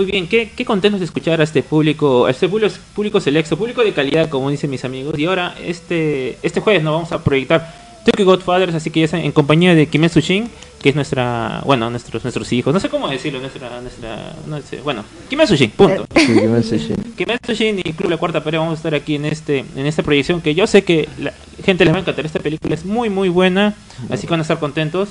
[0.00, 3.58] Muy bien, qué, qué contentos de escuchar a este público, a este público, público selecto,
[3.58, 5.18] público de calidad, como dicen mis amigos.
[5.18, 7.70] Y ahora, este, este jueves nos vamos a proyectar
[8.06, 10.48] Tokyo Godfathers, así que ya saben, en compañía de Kimetsu Shin,
[10.80, 14.80] que es nuestra, bueno, nuestros, nuestros hijos, no sé cómo decirlo, nuestra, nuestra, no sé,
[14.80, 16.06] bueno, Kimetsu Shin, punto.
[16.16, 17.14] Sí, hace shit.
[17.18, 20.02] Kimetsu Shin y Club La Cuarta Pared vamos a estar aquí en este en esta
[20.02, 22.24] proyección que yo sé que la gente les va a encantar.
[22.24, 23.74] Esta película es muy muy buena,
[24.08, 25.10] así que van a estar contentos.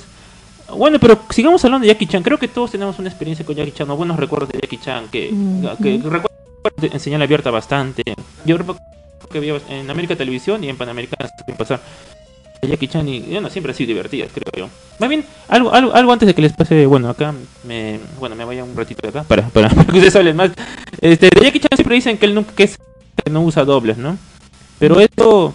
[0.76, 2.22] Bueno, pero sigamos hablando de Jackie Chan.
[2.22, 5.08] Creo que todos tenemos una experiencia con Jackie Chan, o buenos recuerdos de Jackie Chan,
[5.10, 5.30] que,
[5.82, 6.28] que recuerdo
[6.82, 8.02] en señal abierta bastante.
[8.44, 8.80] Yo recuerdo
[9.30, 11.80] que había en América Televisión y en Panamericana también pasar
[12.62, 14.70] Jackie Chan y bueno, siempre ha sido divertidas, creo yo.
[14.98, 17.32] Más bien, algo, algo, algo antes de que les pase, bueno, acá
[17.64, 20.50] me, bueno, me vaya un ratito de acá para, para, para que ustedes hablen más.
[21.00, 22.78] Este, de Jackie Chan siempre dicen que él nunca que es-
[23.24, 24.16] que no usa dobles, ¿no?
[24.78, 25.54] Pero esto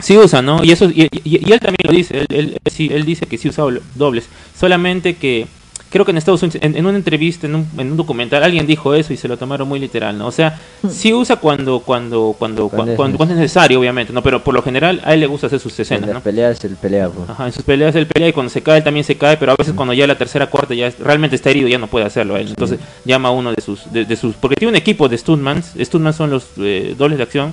[0.00, 0.62] sí usa, ¿no?
[0.64, 3.38] Y eso y, y- y él también lo dice, él, él, sí, él dice que
[3.38, 4.28] sí usa dobles,
[4.58, 5.46] solamente que
[5.90, 8.64] creo que en Estados Unidos, en, en una entrevista, en un, en un documental, alguien
[8.64, 10.28] dijo eso y se lo tomaron muy literal, ¿no?
[10.28, 10.56] O sea,
[10.88, 14.22] sí usa cuando cuando cuando Cuando cuando, es cuando, es necesario, obviamente, ¿no?
[14.22, 16.20] Pero por lo general a él le gusta hacer sus En escenas, las ¿no?
[16.20, 17.28] peleas, el pelea, pues.
[17.28, 19.50] Ajá, en sus peleas él pelea y cuando se cae él también se cae, pero
[19.50, 22.36] a veces cuando ya la tercera cuarta ya realmente está herido ya no puede hacerlo
[22.36, 22.46] él.
[22.48, 25.72] Entonces llama a uno de sus, de, de sus, porque tiene un equipo de stuntmans,
[25.80, 27.52] stuntmans son los eh, dobles de acción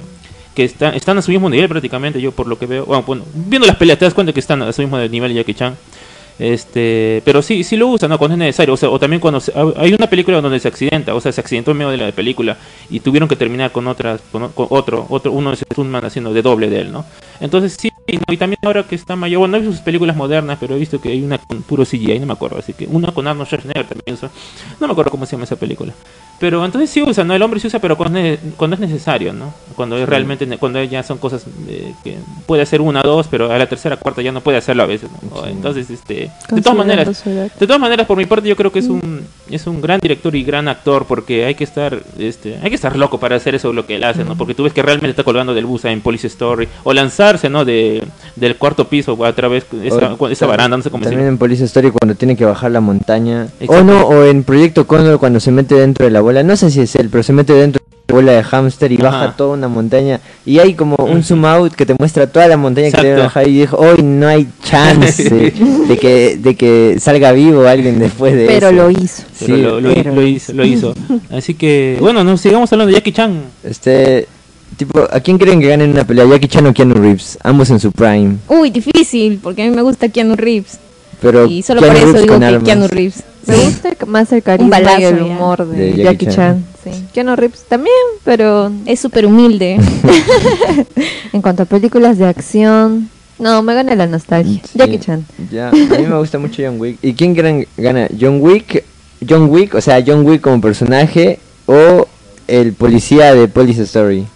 [0.58, 3.24] que están, están a su mismo nivel prácticamente, yo por lo que veo, bueno, bueno,
[3.32, 5.78] viendo las peleas te das cuenta que están a su mismo nivel Jackie Chan.
[6.40, 8.18] Este, pero sí, sí lo usa, ¿no?
[8.18, 8.74] Cuando es necesario.
[8.74, 11.42] O sea, o también cuando se- hay una película donde se accidenta, o sea, se
[11.42, 12.58] accidentó en medio de la película
[12.90, 16.42] y tuvieron que terminar con otras, con, otro, otro, uno de esos stuntman haciendo de
[16.42, 17.06] doble de él, ¿no?
[17.40, 18.34] Entonces sí, ¿no?
[18.34, 20.80] y también ahora que está mayor, bueno, no he visto sus películas modernas, pero he
[20.80, 23.48] visto que hay una con puro CGI, no me acuerdo, así que una con Arnold
[23.48, 24.30] Schwarzenegger también usa.
[24.80, 25.94] No me acuerdo cómo se llama esa película.
[26.40, 27.34] Pero entonces sí usa, ¿no?
[27.34, 29.54] El hombre sí usa, pero cuando es, cuando es necesario, ¿no?
[29.76, 33.58] Cuando es realmente, cuando ya son cosas eh, que puede hacer una, dos, pero a
[33.58, 35.48] la tercera, cuarta ya no puede hacerlo a veces, ¿no?
[35.48, 38.88] Entonces, este, de todas maneras, de todas maneras, por mi parte, yo creo que es
[38.88, 42.76] un es un gran director y gran actor porque hay que estar este hay que
[42.76, 44.38] estar loco para hacer eso lo que él hace, ¿no?
[44.38, 46.94] Porque tú ves que realmente está colgando del bus en Police Story o
[47.28, 47.66] lanzarse, ¿no?
[47.66, 48.04] De
[48.36, 51.38] del cuarto piso a través de esa, O esa baranda, no sé cómo También en
[51.38, 53.48] Police Story cuando tiene que bajar la montaña.
[53.68, 56.44] O no, o en Proyecto Cóndor cuando se mete dentro de la bola.
[56.44, 58.96] No sé si es él, pero se mete dentro de la bola de hámster y
[58.98, 59.04] Ajá.
[59.06, 60.20] baja toda una montaña.
[60.46, 63.48] Y hay como un zoom out que te muestra toda la montaña que debe bajar.
[63.48, 65.24] Y dijo, hoy no hay chance
[65.88, 68.76] de que de que salga vivo alguien después de Pero eso.
[68.76, 69.24] lo hizo.
[69.34, 70.94] Sí, Pero lo, lo- pero- lo hizo, lo hizo.
[71.32, 73.42] Así que, bueno, no sigamos hablando de Jackie Chan.
[73.64, 74.28] Este,
[74.76, 76.26] tipo, ¿a quién creen que gane en una pelea?
[76.26, 78.38] Jackie Chan o Keanu Reeves, ambos en su prime.
[78.48, 80.80] Uy, difícil, porque a mí me gusta Keanu Reeves.
[81.22, 82.64] Pero Y solo Keanu por eso Reeves digo con que armas.
[82.64, 83.24] Keanu Reeves.
[83.48, 86.36] Me gusta más el carisma balazo y el humor de, De Jackie Jackie, Chan.
[86.84, 86.94] Chan.
[86.94, 87.04] Sí.
[87.14, 87.96] Keanu Reeves también,
[88.26, 89.80] pero Es súper humilde.
[91.34, 93.10] en cuanto a películas de acción,
[93.40, 94.62] no, me gana la nostalgia.
[94.64, 95.26] Sí, Jackie Chan.
[95.52, 96.98] Ya, a mí me gusta mucho John Wick.
[97.02, 98.08] ¿Y quién creen gana?
[98.20, 98.84] ¿John Wick?
[99.28, 102.08] John Wick, o sea, John Wick como personaje o
[102.48, 104.28] el policía de Police Story.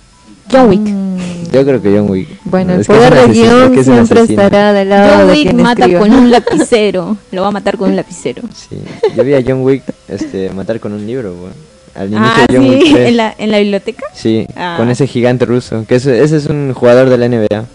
[0.51, 0.79] John Wick.
[0.81, 2.27] Mm, Yo creo que John Wick.
[2.45, 4.41] Bueno, el poder de guion es siempre asesino.
[4.43, 5.99] estará del lado John de Wick quien mata escriba.
[5.99, 7.17] con un lapicero.
[7.31, 8.41] Lo va a matar con un lapicero.
[8.53, 8.77] Sí,
[9.15, 11.71] yo vi a John Wick este, matar con un libro, weón.
[11.93, 13.09] Al inicio Ah, de John Wick sí, 3.
[13.09, 14.05] en la, en la biblioteca.
[14.13, 14.75] Sí, Ah.
[14.77, 15.85] con ese gigante ruso.
[15.87, 17.65] Que ese, ese es un jugador de la NBA.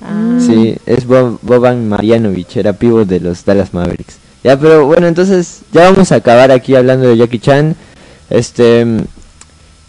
[0.00, 0.38] Ah.
[0.38, 4.16] Sí, es Bob- Boban Marjanovic, era pivot de los Dallas Mavericks.
[4.44, 7.76] Ya, pero bueno, entonces ya vamos a acabar aquí hablando de Jackie Chan.
[8.30, 8.84] Este,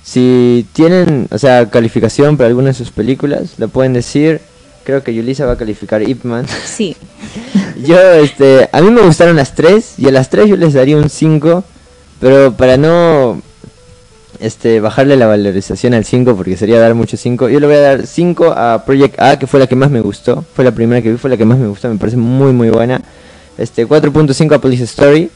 [0.03, 4.41] si tienen, o sea, calificación para alguna de sus películas, lo pueden decir.
[4.83, 6.45] Creo que Yulisa va a calificar Ip Man.
[6.65, 6.97] Sí.
[7.85, 10.95] Yo, este, a mí me gustaron las tres y a las tres yo les daría
[10.95, 11.63] un 5,
[12.19, 13.41] pero para no,
[14.39, 17.81] este, bajarle la valorización al 5 porque sería dar mucho 5, yo le voy a
[17.81, 21.01] dar 5 a Project A, que fue la que más me gustó, fue la primera
[21.01, 23.01] que vi, fue la que más me gustó, me parece muy muy buena.
[23.57, 25.29] Este, 4.5 a Police Story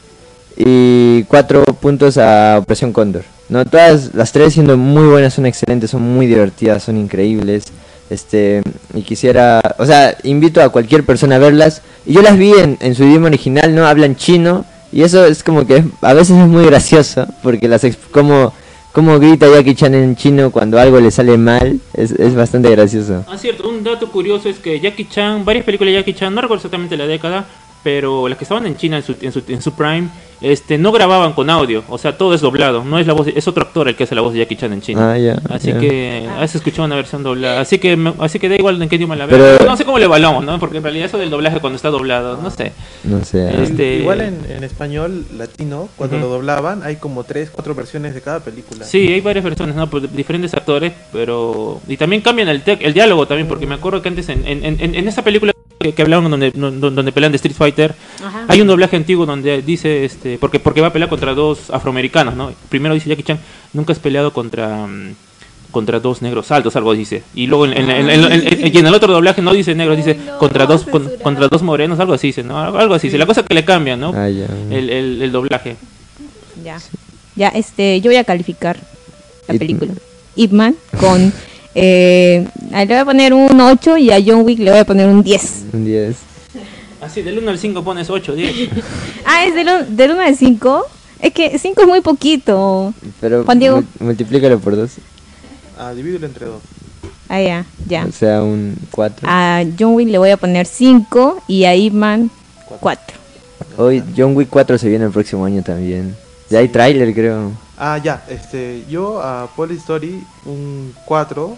[0.56, 3.24] y 4 puntos a Operación Cóndor.
[3.48, 7.64] No, todas las tres siendo muy buenas, son excelentes, son muy divertidas, son increíbles.
[8.10, 8.62] Este,
[8.94, 11.82] y quisiera, o sea, invito a cualquier persona a verlas.
[12.06, 13.86] Y yo las vi en, en su idioma original, ¿no?
[13.86, 14.64] Hablan chino.
[14.92, 18.54] Y eso es como que a veces es muy gracioso, porque las como,
[18.92, 23.24] como grita Jackie Chan en chino cuando algo le sale mal, es, es bastante gracioso.
[23.28, 26.40] Ah, cierto, un dato curioso es que Jackie Chan, varias películas de Jackie Chan, no
[26.40, 27.46] recuerdo exactamente la década,
[27.88, 30.08] pero las que estaban en China en su, en su, en su prime,
[30.42, 33.48] este no grababan con audio, o sea, todo es doblado, no es la voz, es
[33.48, 35.12] otro actor el que hace la voz de Jackie Chan en China.
[35.14, 38.56] Ah, ya, Así que has escuchado una versión doblada, así que me- así que da
[38.56, 39.64] igual en qué idioma la veas.
[39.66, 40.58] No sé cómo le evaluamos, ¿no?
[40.60, 42.72] Porque en realidad eso del doblaje cuando está doblado, no sé.
[43.04, 43.62] No sé.
[43.62, 48.20] Este- Igual en, en español latino, cuando lo doblaban, hay como tres, cuatro versiones de
[48.20, 48.84] cada película.
[48.84, 49.88] Sí, hay varias versiones, ¿no?
[49.88, 51.80] Por diferentes actores, pero...
[51.88, 54.62] Y también cambian el, tec- el diálogo también, porque me acuerdo que antes en, en,
[54.62, 58.44] en, en esa película que, que hablaban donde, donde, donde pelean de Street Fighter, Ajá.
[58.48, 62.34] hay un doblaje antiguo donde dice, este porque porque va a pelear contra dos afroamericanos,
[62.34, 62.52] ¿no?
[62.68, 63.38] Primero dice Jackie Chan,
[63.72, 64.86] nunca has peleado contra...
[64.86, 65.14] mm,
[65.70, 67.22] contra dos negros altos, algo dice.
[67.34, 69.94] Y luego en, en- en- en- en- y en el otro doblaje no dice negro,
[69.94, 72.58] dice contra dos con- contra dos morenos, algo así dice, ¿no?
[72.58, 73.08] Algo así.
[73.08, 73.18] dice.
[73.18, 74.14] La cosa es que le cambian, ¿no?
[74.16, 74.46] Ah, ya.
[74.70, 75.76] El, el, el doblaje.
[76.64, 76.78] Ya.
[77.36, 78.78] Ya, este, yo voy a calificar
[79.46, 79.92] la Ip- película.
[80.36, 81.32] Ip Man con...
[81.74, 85.08] Eh, le voy a poner un 8 y a John Wick le voy a poner
[85.08, 85.64] un 10.
[85.72, 86.16] Un 10.
[87.00, 88.68] Así, del 1 al 5 pones 8, 10.
[89.24, 90.84] Ah, es del, del 1 al 5.
[91.20, 92.92] Es que 5 es muy poquito.
[93.20, 93.78] Pero Juan Diego.
[93.80, 94.90] mul- multiplícalo por 2.
[95.78, 96.60] Ah, divídelo entre dos.
[97.28, 98.06] Ah, ya, ya.
[98.06, 99.28] O sea, un 4.
[99.30, 102.30] A John Wick le voy a poner 5 y a Ip Man
[102.80, 103.16] 4.
[103.76, 106.16] Hoy John Wick 4 se viene el próximo año también.
[106.50, 107.52] Ya hay tráiler, creo.
[107.78, 111.56] Ah, ya, este, yo a Police Story un 4,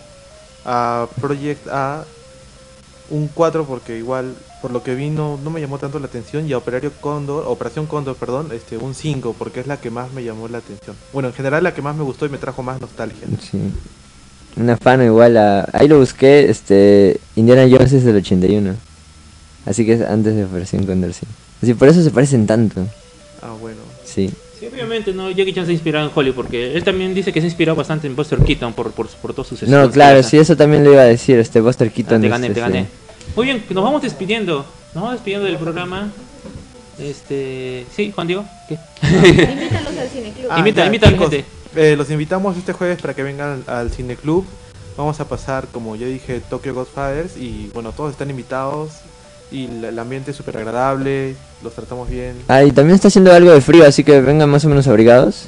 [0.66, 2.04] a Project A
[3.08, 6.46] un 4 porque igual por lo que vi no, no me llamó tanto la atención
[6.46, 10.12] y a Operario Cóndor, Operación Cóndor, perdón, este un 5 porque es la que más
[10.12, 10.94] me llamó la atención.
[11.12, 13.26] Bueno, en general la que más me gustó y me trajo más nostalgia.
[13.40, 13.58] Sí.
[14.56, 15.68] Una fan igual a...
[15.72, 17.18] Ahí lo busqué, este...
[17.36, 18.74] Indiana Jones es del 81.
[19.64, 21.26] Así que es antes de Operación Condor, sí.
[21.62, 22.86] Así, por eso se parecen tanto.
[23.42, 23.78] Ah, bueno.
[24.04, 24.30] Sí.
[24.60, 25.30] Sí, obviamente, ¿no?
[25.30, 27.76] Jackie Chan se ha inspirado en Hollywood porque él también dice que se ha inspirado
[27.76, 30.92] bastante en Buster Keaton por, por, por todos sus No, claro, sí, eso también lo
[30.92, 32.20] iba a decir, este Buster Ah, Keaton.
[32.20, 32.86] te es, gané, te este, gané.
[33.34, 34.58] Muy bien, nos vamos despidiendo.
[34.94, 36.10] Nos vamos despidiendo del programa.
[36.98, 38.76] Este, sí, Juan Diego, ¿qué?
[39.02, 40.46] Invítalos al Cine Club.
[40.50, 41.46] Ah, invita, ya, invita a la chicos, gente.
[41.76, 44.44] eh, los invitamos este jueves para que vengan al, al Cine Club.
[44.98, 48.90] Vamos a pasar, como ya dije, Tokyo Godfathers y bueno, todos están invitados
[49.50, 52.34] y la- el ambiente es súper agradable, los tratamos bien.
[52.48, 55.46] Ah, y también está haciendo algo de frío, así que vengan más o menos abrigados.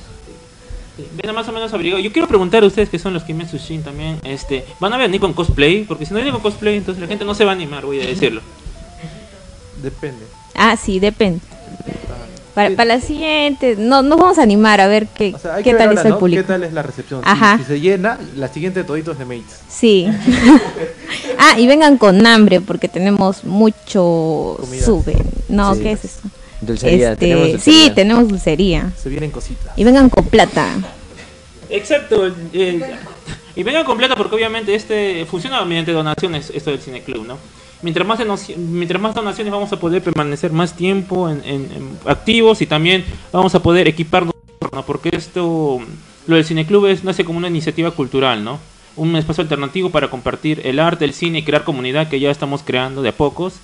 [1.23, 2.01] Ven más o menos abrigado.
[2.03, 5.21] Yo quiero preguntar a ustedes que son los Kimetsu Shin también, este, ¿van a venir
[5.21, 5.85] con cosplay?
[5.85, 8.01] Porque si no vienen con cosplay, entonces la gente no se va a animar, voy
[8.01, 8.41] a decirlo.
[9.83, 10.25] Depende.
[10.55, 11.41] Ah, sí, depende.
[12.55, 15.73] Para, para la siguiente, no, nos vamos a animar a ver qué, O sea, qué
[15.73, 16.19] tal ahora, es el ¿no?
[16.19, 16.43] público.
[16.43, 17.23] ¿Qué tal es la recepción?
[17.23, 17.57] Si- Ajá.
[17.59, 19.61] Si, se llena, la siguiente todito es de Mates.
[19.69, 20.07] Sí.
[21.39, 24.85] ah, y vengan con hambre porque tenemos mucho Comida.
[24.85, 25.17] sube.
[25.49, 25.81] No, Sí.
[25.83, 26.21] ¿qué es eso?
[26.61, 27.95] Dulcería, Este, tenemos Sí, dulcería.
[27.95, 28.93] tenemos dulcería.
[29.03, 29.73] Se vienen cositas.
[29.77, 30.69] Y vengan con plata.
[31.71, 32.27] Exacto.
[32.53, 32.81] eh,
[33.57, 37.39] y vengan con plata porque obviamente este funciona mediante donaciones, esto del Cine Club, ¿no?
[37.83, 38.21] Mientras más,
[38.57, 43.63] mientras más donaciones vamos a poder permanecer más tiempo en, activos y también vamos a
[43.63, 44.35] poder equiparnos,
[44.73, 44.83] ¿no?
[44.85, 45.81] Porque esto,
[46.29, 48.61] lo del Cine Club es, nace como una iniciativa cultural, ¿no?
[48.95, 52.63] Un espacio alternativo para compartir el arte, el cine y crear comunidad que ya estamos
[52.63, 53.55] creando de a pocos.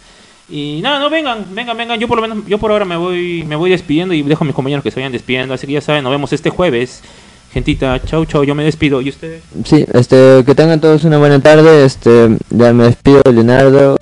[0.51, 2.01] Y nada, no vengan, vengan, vengan.
[2.01, 4.47] Yo por lo menos, yo por ahora me voy, me voy despidiendo y dejo a
[4.47, 5.55] mis compañeros que se vayan despidiendo.
[5.55, 7.03] Así que ya saben, nos vemos este jueves.
[7.53, 9.01] Gentita, chau, chau, yo me despido.
[9.01, 9.43] ¿Y ustedes?
[9.65, 13.97] Sí, este, que tengan todos una buena tarde, este, ya me despido, Leonardo.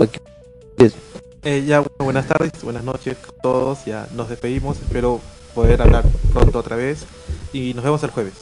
[1.47, 3.85] Eh, ya, bueno, buenas tardes, buenas noches a todos.
[3.85, 4.79] Ya nos despedimos.
[4.79, 5.21] Espero
[5.55, 7.07] poder hablar pronto otra vez.
[7.53, 8.35] Y nos vemos el jueves.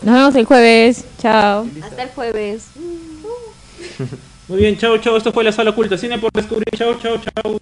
[0.00, 1.04] Nos vemos el jueves.
[1.18, 1.66] Chao.
[1.82, 2.68] Hasta el jueves.
[4.48, 5.16] Muy bien, chau, chau.
[5.16, 5.98] Esto fue la sala oculta.
[5.98, 6.70] Cine por descubrir.
[6.78, 7.58] Chau, chau, chau.